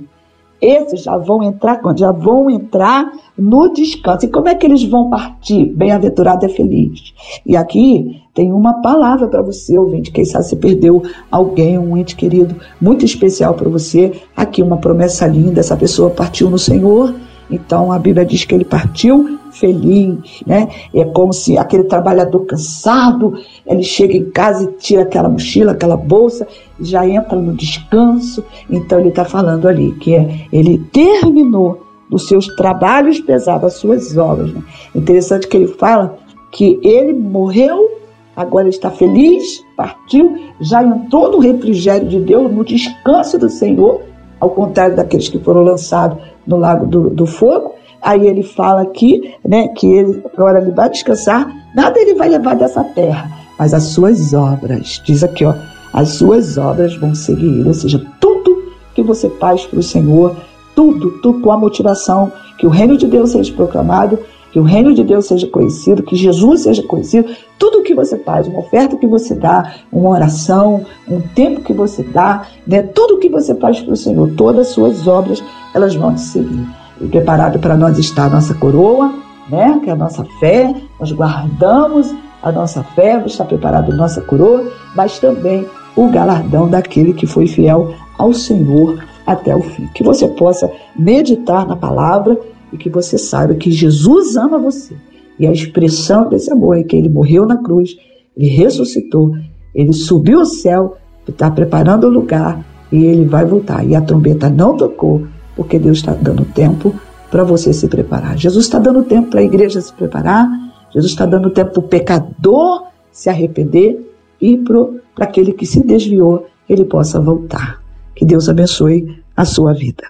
Esses 0.59 1.03
já 1.03 1.17
vão 1.17 1.43
entrar 1.43 1.81
quando? 1.81 1.99
Já 1.99 2.13
vão 2.13 2.49
entrar 2.49 3.11
no 3.37 3.67
descanso. 3.73 4.25
E 4.25 4.29
como 4.29 4.47
é 4.47 4.55
que 4.55 4.65
eles 4.65 4.81
vão 4.85 5.09
partir? 5.09 5.65
Bem-aventurado 5.65 6.45
é 6.45 6.49
feliz. 6.49 7.13
E 7.45 7.57
aqui 7.57 8.21
tem 8.33 8.53
uma 8.53 8.81
palavra 8.81 9.27
para 9.27 9.41
você, 9.41 9.77
ouvinte. 9.77 10.09
Quem 10.09 10.23
sabe 10.23 10.45
você 10.45 10.55
perdeu 10.55 11.03
alguém, 11.29 11.77
um 11.77 11.97
ente 11.97 12.15
querido 12.15 12.55
muito 12.79 13.03
especial 13.03 13.55
para 13.55 13.67
você. 13.67 14.13
Aqui 14.37 14.63
uma 14.63 14.77
promessa 14.77 15.27
linda. 15.27 15.59
Essa 15.59 15.75
pessoa 15.75 16.09
partiu 16.09 16.49
no 16.49 16.57
Senhor 16.57 17.13
então 17.53 17.91
a 17.91 17.99
Bíblia 17.99 18.25
diz 18.25 18.45
que 18.45 18.55
ele 18.55 18.65
partiu 18.65 19.39
feliz, 19.51 20.43
né? 20.45 20.67
É 20.93 21.05
como 21.05 21.31
se 21.31 21.57
aquele 21.57 21.83
trabalhador 21.83 22.45
cansado, 22.45 23.33
ele 23.65 23.83
chega 23.83 24.17
em 24.17 24.29
casa 24.31 24.63
e 24.63 24.73
tira 24.73 25.03
aquela 25.03 25.29
mochila, 25.29 25.73
aquela 25.73 25.95
bolsa, 25.95 26.47
já 26.79 27.07
entra 27.07 27.39
no 27.39 27.53
descanso. 27.53 28.43
Então 28.69 28.99
ele 28.99 29.09
está 29.09 29.23
falando 29.23 29.67
ali 29.67 29.91
que 29.93 30.15
é, 30.15 30.47
ele 30.51 30.79
terminou 30.91 31.85
os 32.11 32.27
seus 32.27 32.47
trabalhos 32.55 33.19
pesados, 33.19 33.65
as 33.65 33.73
suas 33.75 34.17
obras. 34.17 34.51
Né? 34.53 34.61
Interessante 34.95 35.47
que 35.47 35.57
ele 35.57 35.67
fala 35.67 36.17
que 36.51 36.79
ele 36.83 37.13
morreu, 37.13 37.89
agora 38.35 38.69
está 38.69 38.91
feliz, 38.91 39.63
partiu, 39.75 40.37
já 40.59 40.83
entrou 40.83 41.31
no 41.31 41.39
refrigério 41.39 42.07
de 42.07 42.19
Deus, 42.19 42.51
no 42.51 42.63
descanso 42.63 43.37
do 43.39 43.49
Senhor, 43.49 44.01
ao 44.43 44.49
contrário 44.49 44.95
daqueles 44.95 45.29
que 45.29 45.39
foram 45.39 45.63
lançados 45.63 46.17
no 46.45 46.57
lago 46.57 46.85
do, 46.85 47.09
do 47.09 47.25
fogo. 47.25 47.75
Aí 48.01 48.27
ele 48.27 48.43
fala 48.43 48.81
aqui, 48.81 49.33
né, 49.47 49.69
que 49.69 49.87
ele 49.87 50.21
agora 50.33 50.61
ele 50.61 50.71
vai 50.71 50.89
descansar, 50.89 51.49
nada 51.73 51.97
ele 51.97 52.13
vai 52.15 52.27
levar 52.27 52.53
dessa 52.53 52.83
terra, 52.83 53.31
mas 53.57 53.73
as 53.73 53.83
suas 53.83 54.33
obras, 54.33 55.01
diz 55.05 55.23
aqui, 55.23 55.45
ó, 55.45 55.53
as 55.93 56.09
suas 56.09 56.57
obras 56.57 56.93
vão 56.97 57.15
seguir 57.15 57.65
ou 57.65 57.73
seja, 57.73 58.05
tudo 58.19 58.73
que 58.93 59.01
você 59.01 59.29
faz 59.39 59.65
para 59.65 59.79
o 59.79 59.83
Senhor, 59.83 60.35
tudo, 60.75 61.11
tudo 61.21 61.39
com 61.39 61.51
a 61.51 61.57
motivação 61.57 62.29
que 62.57 62.67
o 62.67 62.69
reino 62.69 62.97
de 62.97 63.07
Deus 63.07 63.31
seja 63.31 63.53
proclamado, 63.53 64.19
que 64.53 64.59
o 64.59 64.63
reino 64.63 64.93
de 64.93 65.03
Deus 65.03 65.25
seja 65.25 65.47
conhecido, 65.47 66.03
que 66.03 66.15
Jesus 66.15 66.61
seja 66.61 66.83
conhecido, 66.83 67.27
tudo 67.57 67.79
o 67.79 67.81
que 67.81 67.95
você 67.95 68.19
faz, 68.19 68.47
uma 68.47 68.59
oferta 68.59 68.95
que 68.95 69.07
você 69.07 69.33
dá, 69.33 69.73
uma 69.91 70.11
oração, 70.11 70.85
um 71.09 71.19
tempo 71.19 71.61
que 71.61 71.73
você 71.73 72.03
dá, 72.03 72.45
né, 72.67 72.83
tudo 72.83 73.15
o 73.15 73.17
que 73.17 73.29
você 73.29 73.55
faz 73.55 73.81
para 73.81 73.93
o 73.93 73.97
Senhor, 73.97 74.29
todas 74.37 74.67
as 74.67 74.73
suas 74.73 75.07
obras, 75.07 75.43
elas 75.73 75.95
vão 75.95 76.13
te 76.13 76.21
seguir. 76.21 76.67
E 77.01 77.07
preparado 77.07 77.57
para 77.57 77.75
nós 77.75 77.97
está 77.97 78.25
a 78.25 78.29
nossa 78.29 78.53
coroa, 78.53 79.11
né, 79.49 79.81
que 79.83 79.89
é 79.89 79.93
a 79.93 79.95
nossa 79.95 80.23
fé, 80.39 80.71
nós 80.99 81.11
guardamos 81.11 82.13
a 82.43 82.51
nossa 82.51 82.83
fé, 82.83 83.23
está 83.25 83.43
preparado 83.43 83.91
a 83.91 83.95
nossa 83.95 84.21
coroa, 84.21 84.71
mas 84.95 85.17
também 85.17 85.65
o 85.95 86.09
galardão 86.09 86.69
daquele 86.69 87.11
que 87.11 87.25
foi 87.25 87.47
fiel 87.47 87.95
ao 88.19 88.31
Senhor 88.31 89.03
até 89.25 89.55
o 89.55 89.61
fim. 89.61 89.89
Que 89.95 90.03
você 90.03 90.27
possa 90.27 90.69
meditar 90.95 91.65
na 91.65 91.75
palavra 91.75 92.37
e 92.73 92.77
que 92.77 92.89
você 92.89 93.17
saiba 93.17 93.53
que 93.53 93.71
Jesus 93.71 94.35
ama 94.35 94.57
você. 94.57 94.95
E 95.39 95.47
a 95.47 95.51
expressão 95.51 96.27
desse 96.27 96.51
amor 96.51 96.77
é 96.77 96.83
que 96.83 96.95
ele 96.95 97.09
morreu 97.09 97.45
na 97.45 97.57
cruz, 97.57 97.95
ele 98.35 98.47
ressuscitou, 98.47 99.35
ele 99.73 99.93
subiu 99.93 100.39
ao 100.39 100.45
céu, 100.45 100.97
está 101.27 101.49
preparando 101.49 102.07
o 102.07 102.09
lugar 102.09 102.65
e 102.91 103.05
ele 103.05 103.25
vai 103.25 103.45
voltar. 103.45 103.85
E 103.85 103.95
a 103.95 104.01
trombeta 104.01 104.49
não 104.49 104.75
tocou, 104.75 105.25
porque 105.55 105.79
Deus 105.79 105.99
está 105.99 106.13
dando 106.13 106.43
tempo 106.45 106.93
para 107.31 107.43
você 107.43 107.71
se 107.71 107.87
preparar. 107.87 108.37
Jesus 108.37 108.65
está 108.65 108.79
dando 108.79 109.03
tempo 109.03 109.29
para 109.29 109.39
a 109.39 109.43
igreja 109.43 109.79
se 109.79 109.93
preparar, 109.93 110.49
Jesus 110.91 111.11
está 111.11 111.25
dando 111.25 111.49
tempo 111.49 111.71
para 111.71 111.79
o 111.79 111.87
pecador 111.87 112.83
se 113.11 113.29
arrepender 113.29 113.99
e 114.41 114.57
para 114.57 115.25
aquele 115.25 115.53
que 115.53 115.65
se 115.65 115.83
desviou 115.85 116.45
ele 116.67 116.85
possa 116.85 117.19
voltar. 117.19 117.81
Que 118.15 118.25
Deus 118.25 118.49
abençoe 118.49 119.23
a 119.35 119.45
sua 119.45 119.73
vida. 119.73 120.03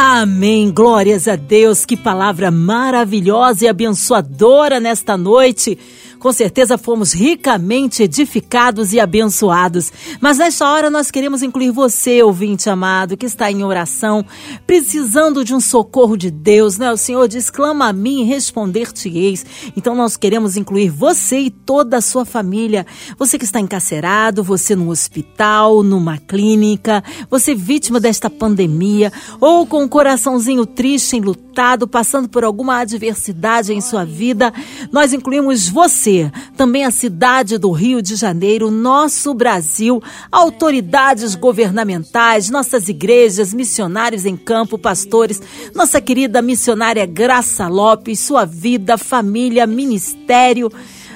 Amém. 0.00 0.70
Glórias 0.70 1.26
a 1.26 1.34
Deus. 1.34 1.84
Que 1.84 1.96
palavra 1.96 2.52
maravilhosa 2.52 3.64
e 3.64 3.68
abençoadora 3.68 4.78
nesta 4.78 5.16
noite. 5.16 5.76
Com 6.18 6.32
certeza 6.32 6.76
fomos 6.76 7.12
ricamente 7.12 8.02
edificados 8.02 8.92
e 8.92 8.98
abençoados. 8.98 9.92
Mas 10.20 10.38
nesta 10.38 10.68
hora 10.68 10.90
nós 10.90 11.12
queremos 11.12 11.42
incluir 11.42 11.70
você, 11.70 12.22
ouvinte 12.22 12.68
amado, 12.68 13.16
que 13.16 13.26
está 13.26 13.50
em 13.52 13.62
oração, 13.62 14.24
precisando 14.66 15.44
de 15.44 15.54
um 15.54 15.60
socorro 15.60 16.16
de 16.16 16.28
Deus, 16.28 16.76
né? 16.76 16.90
O 16.90 16.96
Senhor 16.96 17.28
diz: 17.28 17.50
clama 17.50 17.86
a 17.86 17.92
mim 17.92 18.22
e 18.22 18.24
responder-te-eis. 18.24 19.46
Então 19.76 19.94
nós 19.94 20.16
queremos 20.16 20.56
incluir 20.56 20.90
você 20.90 21.38
e 21.38 21.50
toda 21.50 21.98
a 21.98 22.00
sua 22.00 22.24
família. 22.24 22.84
Você 23.16 23.38
que 23.38 23.44
está 23.44 23.60
encarcerado, 23.60 24.42
você 24.42 24.74
no 24.74 24.90
hospital, 24.90 25.84
numa 25.84 26.18
clínica, 26.18 27.04
você 27.30 27.54
vítima 27.54 28.00
desta 28.00 28.28
pandemia, 28.28 29.12
ou 29.40 29.66
com 29.66 29.84
um 29.84 29.88
coraçãozinho 29.88 30.66
triste, 30.66 31.16
enlutado, 31.16 31.86
passando 31.86 32.28
por 32.28 32.42
alguma 32.42 32.78
adversidade 32.78 33.72
em 33.72 33.80
sua 33.80 34.04
vida, 34.04 34.52
nós 34.90 35.12
incluímos 35.12 35.68
você 35.68 36.07
você, 36.08 36.32
também 36.56 36.84
a 36.84 36.90
cidade 36.90 37.58
do 37.58 37.70
Rio 37.70 38.00
de 38.00 38.16
Janeiro, 38.16 38.70
nosso 38.70 39.34
Brasil, 39.34 40.02
autoridades 40.32 41.34
governamentais, 41.34 42.48
nossas 42.48 42.88
igrejas, 42.88 43.52
missionários 43.52 44.24
em 44.24 44.36
campo, 44.36 44.78
pastores, 44.78 45.40
nossa 45.74 46.00
querida 46.00 46.40
missionária 46.40 47.04
Graça 47.04 47.68
Lopes, 47.68 48.20
sua 48.20 48.46
vida, 48.46 48.96
família, 48.96 49.66
ministério 49.66 50.72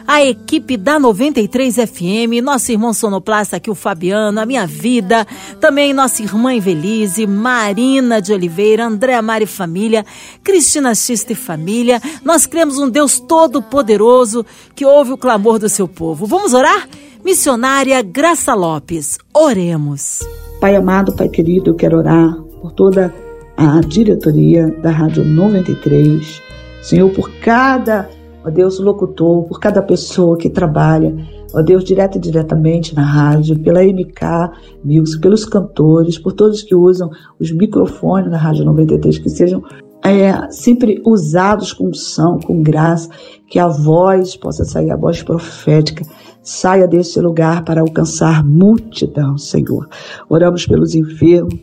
a 0.07 0.25
equipe 0.25 0.77
da 0.77 0.99
93 0.99 1.77
FM, 1.77 2.43
nosso 2.43 2.73
irmão 2.73 2.93
sonoplasta 2.93 3.57
aqui, 3.57 3.71
o 3.71 3.75
Fabiano, 3.75 4.41
a 4.41 4.47
minha 4.47 4.67
vida, 4.67 5.27
também 5.61 5.93
nossa 5.93 6.23
irmã 6.23 6.55
Evelise, 6.55 7.27
Marina 7.27 8.21
de 8.21 8.33
Oliveira, 8.33 8.87
Andréa 8.87 9.23
Mari 9.23 9.47
Família, 9.47 10.05
Cristina 10.43 10.95
Xista 10.95 11.33
e 11.33 11.37
Família. 11.37 12.01
Nós 12.25 12.47
cremos 12.47 12.79
um 12.79 12.89
Deus 12.89 13.21
todo-poderoso 13.21 14.45
que 14.75 14.85
ouve 14.85 15.13
o 15.13 15.19
clamor 15.19 15.59
do 15.59 15.69
seu 15.69 15.87
povo. 15.87 16.27
Vamos 16.27 16.53
orar? 16.53 16.89
Missionária 17.25 18.03
Graça 18.03 18.53
Lopes, 18.55 19.19
oremos. 19.33 20.21
Pai 20.61 20.75
amado, 20.75 21.15
Pai 21.15 21.29
querido, 21.29 21.71
eu 21.71 21.75
quero 21.75 21.99
orar 21.99 22.37
por 22.61 22.73
toda 22.73 23.15
a 23.57 23.81
diretoria 23.81 24.69
da 24.83 24.91
Rádio 24.91 25.25
93. 25.25 26.43
Senhor, 26.83 27.11
por 27.11 27.31
cada 27.41 28.09
ó 28.45 28.51
Deus, 28.51 28.79
locutor, 28.79 29.45
por 29.45 29.61
cada 29.61 29.83
pessoa 29.83 30.37
que 30.37 30.51
trabalha, 30.51 31.15
ó 31.55 31.63
Deus, 31.63 31.85
direto 31.85 32.17
e 32.17 32.21
diretamente 32.21 32.95
na 32.95 33.05
rádio, 33.05 33.59
pela 33.61 33.83
MK 33.83 34.51
Music, 34.85 35.21
pelos 35.21 35.45
cantores, 35.45 36.19
por 36.19 36.33
todos 36.33 36.63
que 36.63 36.75
usam 36.75 37.11
os 37.39 37.53
microfones 37.53 38.31
na 38.31 38.39
Rádio 38.39 38.65
93, 38.65 39.19
que 39.19 39.29
sejam 39.29 39.63
é, 40.05 40.51
sempre 40.51 41.01
usados 41.07 41.73
com 41.73 41.87
unção, 41.87 42.41
com 42.41 42.63
graça, 42.63 43.09
que 43.49 43.59
a 43.59 43.69
voz 43.69 44.37
possa 44.37 44.65
sair, 44.65 44.91
a 44.91 44.97
voz 44.97 45.23
profética, 45.23 46.05
saia 46.43 46.89
desse 46.89 47.21
lugar 47.21 47.65
para 47.65 47.81
alcançar 47.81 48.45
multidão, 48.45 49.39
Senhor. 49.39 49.89
Oramos 50.29 50.67
pelos 50.67 50.95
enfermos, 50.95 51.55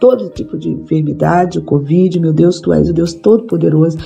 todo 0.00 0.28
tipo 0.30 0.58
de 0.58 0.70
enfermidade, 0.70 1.58
o 1.58 1.62
Covid, 1.62 2.18
meu 2.18 2.32
Deus, 2.32 2.60
Tu 2.60 2.72
és 2.72 2.90
o 2.90 2.92
Deus 2.92 3.14
Todo-Poderoso 3.14 3.98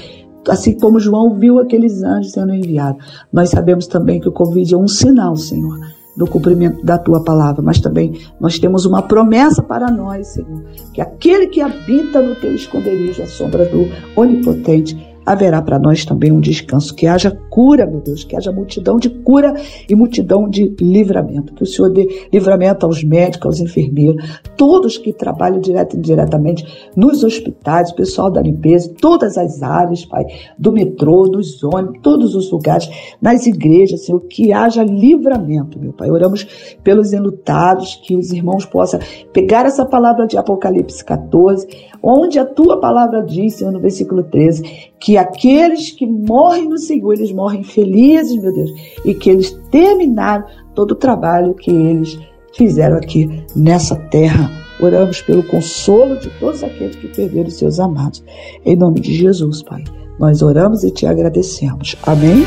assim 0.48 0.79
como 0.79 1.01
João 1.01 1.35
viu 1.35 1.59
aqueles 1.59 2.03
anjos 2.03 2.33
sendo 2.33 2.55
enviados. 2.55 3.05
Nós 3.33 3.51
sabemos 3.51 3.87
também 3.87 4.20
que 4.20 4.29
o 4.29 4.33
Covid 4.33 4.74
é 4.74 4.77
um 4.77 4.88
sinal, 4.88 5.37
Senhor, 5.37 5.79
do 6.16 6.27
cumprimento 6.27 6.85
da 6.85 6.98
tua 6.98 7.22
palavra, 7.22 7.62
mas 7.62 7.81
também 7.81 8.20
nós 8.40 8.59
temos 8.59 8.85
uma 8.85 9.03
promessa 9.03 9.62
para 9.62 9.90
nós, 9.90 10.29
Senhor, 10.29 10.64
que 10.92 11.01
aquele 11.01 11.46
que 11.46 11.61
habita 11.61 12.20
no 12.20 12.35
teu 12.35 12.55
esconderijo, 12.55 13.22
a 13.22 13.27
sombra 13.27 13.64
do 13.66 13.87
Onipotente, 14.16 15.08
haverá 15.32 15.60
para 15.60 15.78
nós 15.78 16.04
também 16.04 16.32
um 16.32 16.40
descanso. 16.40 16.94
Que 16.94 17.06
haja 17.06 17.30
cura, 17.50 17.86
meu 17.86 18.00
Deus, 18.00 18.24
que 18.24 18.34
haja 18.34 18.50
multidão 18.50 18.96
de 18.96 19.10
cura 19.10 19.54
e 19.88 19.94
multidão 19.94 20.48
de 20.48 20.74
livramento. 20.80 21.52
Que 21.54 21.62
o 21.62 21.66
Senhor 21.66 21.90
dê 21.90 22.26
livramento 22.32 22.86
aos 22.86 23.04
médicos, 23.04 23.46
aos 23.46 23.60
enfermeiros, 23.60 24.40
todos 24.56 24.96
que 24.96 25.12
trabalham 25.12 25.60
direto 25.60 25.94
e 25.94 25.98
indiretamente 25.98 26.64
nos 26.96 27.22
hospitais, 27.22 27.92
pessoal 27.92 28.30
da 28.30 28.40
limpeza, 28.40 28.92
todas 29.00 29.36
as 29.36 29.62
áreas, 29.62 30.04
Pai, 30.04 30.24
do 30.58 30.72
metrô, 30.72 31.28
dos 31.28 31.62
ônibus, 31.62 32.00
todos 32.02 32.34
os 32.34 32.50
lugares, 32.50 32.88
nas 33.20 33.46
igrejas, 33.46 34.06
Senhor, 34.06 34.20
que 34.20 34.52
haja 34.52 34.82
livramento, 34.82 35.78
meu 35.78 35.92
Pai. 35.92 36.10
Oramos 36.10 36.46
pelos 36.82 37.12
enlutados, 37.12 38.00
que 38.02 38.16
os 38.16 38.32
irmãos 38.32 38.64
possam 38.64 39.00
pegar 39.32 39.66
essa 39.66 39.84
palavra 39.84 40.26
de 40.26 40.38
Apocalipse 40.38 41.04
14, 41.04 41.68
onde 42.02 42.38
a 42.38 42.44
tua 42.44 42.80
palavra 42.80 43.22
diz, 43.22 43.54
Senhor, 43.54 43.72
no 43.72 43.80
versículo 43.80 44.22
13, 44.22 44.88
que 45.00 45.16
aqueles 45.16 45.90
que 45.90 46.06
morrem 46.06 46.68
no 46.68 46.78
Senhor, 46.78 47.14
eles 47.14 47.32
morrem 47.32 47.62
felizes, 47.62 48.40
meu 48.40 48.52
Deus, 48.52 48.70
e 49.04 49.14
que 49.14 49.30
eles 49.30 49.50
terminaram 49.70 50.44
todo 50.74 50.92
o 50.92 50.96
trabalho 50.96 51.54
que 51.54 51.70
eles 51.70 52.18
fizeram 52.56 52.96
aqui 52.96 53.44
nessa 53.54 53.96
terra. 53.96 54.50
Oramos 54.80 55.20
pelo 55.22 55.42
consolo 55.42 56.16
de 56.18 56.30
todos 56.38 56.62
aqueles 56.62 56.96
que 56.96 57.08
perderam 57.08 57.50
seus 57.50 57.80
amados. 57.80 58.22
Em 58.64 58.76
nome 58.76 59.00
de 59.00 59.14
Jesus, 59.14 59.62
Pai, 59.62 59.82
nós 60.18 60.42
oramos 60.42 60.84
e 60.84 60.90
te 60.90 61.06
agradecemos. 61.06 61.96
Amém. 62.04 62.44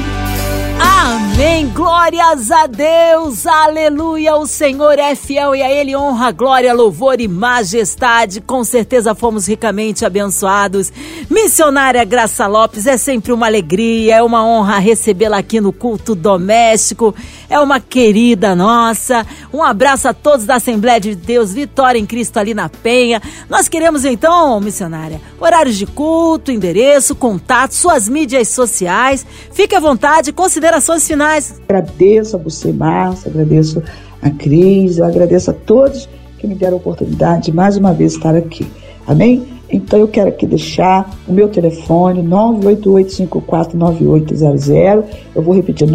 Amém. 1.42 1.70
Glórias 1.70 2.52
a 2.52 2.68
Deus. 2.68 3.48
Aleluia. 3.48 4.36
O 4.36 4.46
Senhor 4.46 5.00
é 5.00 5.16
fiel 5.16 5.56
e 5.56 5.64
a 5.64 5.72
Ele 5.72 5.96
honra, 5.96 6.32
glória, 6.32 6.72
louvor 6.72 7.20
e 7.20 7.28
majestade. 7.28 8.40
Com 8.42 8.64
certeza 8.64 9.16
fomos 9.16 9.48
ricamente 9.48 10.06
abençoados. 10.06 10.94
Missionária 11.32 12.04
Graça 12.04 12.46
Lopes, 12.46 12.86
é 12.86 12.96
sempre 12.96 13.32
uma 13.32 13.48
alegria, 13.48 14.18
é 14.18 14.22
uma 14.22 14.46
honra 14.46 14.78
recebê-la 14.78 15.40
aqui 15.40 15.60
no 15.60 15.74
culto 15.74 16.14
doméstico. 16.14 17.16
É 17.52 17.60
uma 17.60 17.80
querida 17.82 18.56
nossa. 18.56 19.28
Um 19.54 19.62
abraço 19.62 20.08
a 20.08 20.14
todos 20.14 20.46
da 20.46 20.56
Assembleia 20.56 21.02
de 21.02 21.14
Deus, 21.14 21.54
Vitória 21.54 22.00
em 22.00 22.06
Cristo 22.06 22.38
ali 22.38 22.54
na 22.54 22.70
Penha. 22.70 23.22
Nós 23.50 23.68
queremos 23.68 24.06
então, 24.06 24.62
missionária, 24.62 25.20
horários 25.38 25.76
de 25.76 25.86
culto, 25.86 26.50
endereço, 26.50 27.14
contato, 27.14 27.74
suas 27.74 28.08
mídias 28.08 28.48
sociais. 28.48 29.26
Fique 29.52 29.76
à 29.76 29.82
vontade, 29.82 30.32
considerações 30.32 31.06
finais 31.06 31.60
Agradeço 31.68 32.38
a 32.38 32.40
você, 32.40 32.72
Márcia, 32.72 33.30
agradeço 33.30 33.84
a 34.22 34.30
Cris, 34.30 34.98
eu 34.98 35.04
agradeço 35.04 35.52
a 35.52 35.54
todos 35.54 36.08
que 36.38 36.48
me 36.48 36.56
deram 36.56 36.76
a 36.76 36.78
oportunidade 36.78 37.48
de 37.48 37.54
mais 37.54 37.76
uma 37.76 37.94
vez 37.94 38.14
estar 38.14 38.34
aqui. 38.34 38.66
Amém? 39.06 39.46
Então 39.70 40.00
eu 40.00 40.08
quero 40.08 40.30
aqui 40.30 40.48
deixar 40.48 41.10
o 41.28 41.34
meu 41.34 41.50
telefone 41.50 42.24
988-549800. 42.24 45.04
Eu 45.36 45.42
vou 45.42 45.54
repetir 45.54 45.86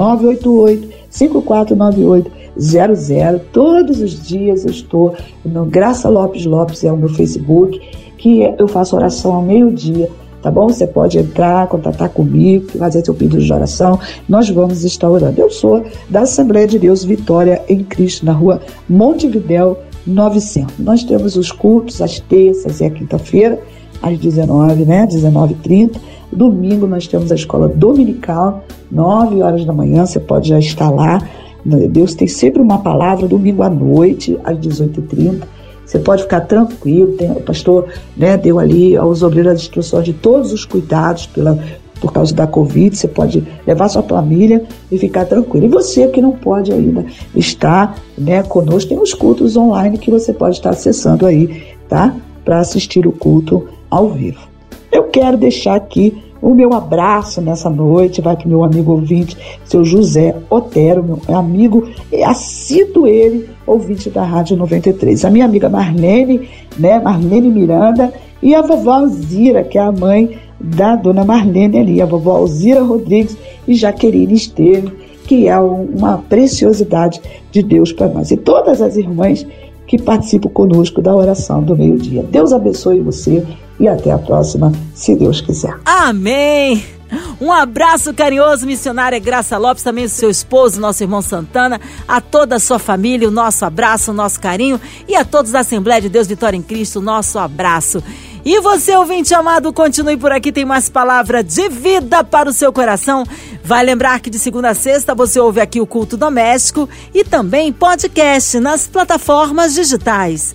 988-549800. 1.16 3.40
Todos 3.52 4.00
os 4.00 4.26
dias 4.26 4.64
eu 4.64 4.70
estou 4.70 5.14
no 5.44 5.64
Graça 5.64 6.08
Lopes 6.08 6.46
Lopes, 6.46 6.84
é 6.84 6.92
o 6.92 6.96
meu 6.96 7.08
Facebook, 7.08 7.80
que 8.16 8.42
eu 8.58 8.68
faço 8.68 8.96
oração 8.96 9.34
ao 9.34 9.42
meio-dia 9.42 10.08
tá 10.46 10.50
bom? 10.52 10.68
Você 10.68 10.86
pode 10.86 11.18
entrar, 11.18 11.66
contatar 11.66 12.08
comigo, 12.08 12.70
fazer 12.78 13.04
seu 13.04 13.12
pedido 13.12 13.42
de 13.42 13.52
oração, 13.52 13.98
nós 14.28 14.48
vamos 14.48 14.84
estar 14.84 15.10
orando. 15.10 15.40
Eu 15.40 15.50
sou 15.50 15.84
da 16.08 16.20
Assembleia 16.20 16.68
de 16.68 16.78
Deus 16.78 17.02
Vitória 17.02 17.64
em 17.68 17.82
Cristo, 17.82 18.24
na 18.24 18.30
rua 18.30 18.60
Montevidéu 18.88 19.76
900. 20.06 20.78
Nós 20.78 21.02
temos 21.02 21.36
os 21.36 21.50
cultos 21.50 22.00
às 22.00 22.20
terças 22.20 22.80
e 22.80 22.84
à 22.84 22.90
quinta-feira, 22.90 23.58
às 24.00 24.16
19, 24.18 24.84
né? 24.84 25.08
19h30. 25.08 25.96
Domingo 26.32 26.86
nós 26.86 27.06
temos 27.06 27.30
a 27.30 27.34
escola 27.34 27.68
dominical, 27.68 28.64
9 28.90 29.42
horas 29.42 29.64
da 29.64 29.72
manhã, 29.72 30.04
você 30.04 30.20
pode 30.20 30.48
já 30.48 30.58
estar 30.58 30.90
lá. 30.90 31.20
Deus 31.64 32.14
tem 32.14 32.28
sempre 32.28 32.60
uma 32.60 32.78
palavra, 32.78 33.26
domingo 33.26 33.62
à 33.62 33.70
noite, 33.70 34.38
às 34.44 34.56
18h30. 34.58 35.42
Você 35.84 36.00
pode 36.00 36.22
ficar 36.22 36.40
tranquilo, 36.40 37.12
tem, 37.12 37.30
o 37.30 37.40
pastor 37.40 37.86
né, 38.16 38.36
deu 38.36 38.58
ali 38.58 38.96
aos 38.96 39.22
obreiros 39.22 39.52
as 39.52 39.60
instruções 39.60 40.04
de 40.04 40.12
todos 40.12 40.52
os 40.52 40.64
cuidados 40.64 41.26
pela, 41.26 41.58
por 42.00 42.12
causa 42.12 42.34
da 42.34 42.46
Covid, 42.46 42.96
você 42.96 43.06
pode 43.06 43.46
levar 43.66 43.88
sua 43.88 44.02
família 44.02 44.64
e 44.90 44.98
ficar 44.98 45.24
tranquilo. 45.26 45.66
E 45.66 45.68
você 45.68 46.08
que 46.08 46.20
não 46.20 46.32
pode 46.32 46.72
ainda 46.72 47.04
estar 47.34 47.96
né, 48.18 48.42
conosco, 48.42 48.88
tem 48.88 48.98
os 48.98 49.14
cultos 49.14 49.56
online 49.56 49.96
que 49.96 50.10
você 50.10 50.32
pode 50.32 50.56
estar 50.56 50.70
acessando 50.70 51.24
aí, 51.24 51.64
tá? 51.88 52.14
Para 52.44 52.58
assistir 52.58 53.06
o 53.06 53.12
culto 53.12 53.68
ao 53.88 54.10
vivo. 54.10 54.55
Eu 54.96 55.04
quero 55.04 55.36
deixar 55.36 55.74
aqui 55.74 56.22
o 56.40 56.54
meu 56.54 56.72
abraço 56.72 57.42
nessa 57.42 57.68
noite 57.68 58.22
vai 58.22 58.34
para 58.34 58.48
meu 58.48 58.64
amigo 58.64 58.92
ouvinte, 58.92 59.36
seu 59.62 59.84
José 59.84 60.34
Otero, 60.48 61.02
meu 61.02 61.36
amigo, 61.36 61.86
assíduo 62.24 63.06
ele, 63.06 63.46
ouvinte 63.66 64.08
da 64.08 64.22
Rádio 64.22 64.56
93. 64.56 65.22
A 65.26 65.30
minha 65.30 65.44
amiga 65.44 65.68
Marlene, 65.68 66.48
né, 66.78 66.98
Marlene 66.98 67.50
Miranda, 67.50 68.10
e 68.42 68.54
a 68.54 68.62
vovó 68.62 68.92
Alzira, 68.92 69.62
que 69.64 69.76
é 69.76 69.82
a 69.82 69.92
mãe 69.92 70.38
da 70.58 70.96
dona 70.96 71.26
Marlene 71.26 71.78
ali, 71.78 72.00
a 72.00 72.06
vovó 72.06 72.36
Alzira 72.36 72.82
Rodrigues 72.82 73.36
e 73.68 73.74
Jaqueline 73.74 74.32
Esteves, 74.32 74.92
que 75.26 75.46
é 75.46 75.58
uma 75.58 76.18
preciosidade 76.18 77.20
de 77.50 77.62
Deus 77.62 77.92
para 77.92 78.08
nós. 78.08 78.30
E 78.30 78.36
todas 78.38 78.80
as 78.80 78.96
irmãs 78.96 79.46
que 79.86 80.00
participam 80.00 80.48
conosco 80.48 81.02
da 81.02 81.14
oração 81.14 81.62
do 81.62 81.76
meio-dia. 81.76 82.24
Deus 82.30 82.52
abençoe 82.52 83.00
você 83.00 83.44
e 83.78 83.88
até 83.88 84.10
a 84.10 84.18
próxima, 84.18 84.72
se 84.94 85.14
Deus 85.14 85.40
quiser. 85.40 85.78
Amém! 85.84 86.96
Um 87.40 87.52
abraço 87.52 88.12
carinhoso, 88.12 88.66
missionária 88.66 89.18
Graça 89.18 89.56
Lopes, 89.58 89.84
também 89.84 90.06
o 90.06 90.08
seu 90.08 90.30
esposo, 90.30 90.80
nosso 90.80 91.02
irmão 91.04 91.22
Santana, 91.22 91.80
a 92.08 92.20
toda 92.20 92.56
a 92.56 92.60
sua 92.60 92.78
família, 92.78 93.28
o 93.28 93.30
nosso 93.30 93.64
abraço, 93.64 94.10
o 94.10 94.14
nosso 94.14 94.40
carinho 94.40 94.80
e 95.06 95.14
a 95.14 95.24
todos 95.24 95.52
da 95.52 95.60
Assembleia 95.60 96.00
de 96.00 96.08
Deus 96.08 96.26
Vitória 96.26 96.56
em 96.56 96.62
Cristo, 96.62 96.98
o 96.98 97.02
nosso 97.02 97.38
abraço. 97.38 98.02
E 98.44 98.60
você, 98.60 98.96
ouvinte 98.96 99.34
amado, 99.34 99.72
continue 99.72 100.16
por 100.16 100.30
aqui, 100.30 100.52
tem 100.52 100.64
mais 100.64 100.88
palavra 100.88 101.42
de 101.42 101.68
vida 101.68 102.22
para 102.22 102.48
o 102.48 102.52
seu 102.52 102.72
coração. 102.72 103.24
Vai 103.62 103.84
lembrar 103.84 104.20
que 104.20 104.30
de 104.30 104.38
segunda 104.38 104.70
a 104.70 104.74
sexta 104.74 105.14
você 105.16 105.40
ouve 105.40 105.60
aqui 105.60 105.80
o 105.80 105.86
culto 105.86 106.16
doméstico 106.16 106.88
e 107.12 107.24
também 107.24 107.72
podcast 107.72 108.60
nas 108.60 108.86
plataformas 108.86 109.74
digitais. 109.74 110.54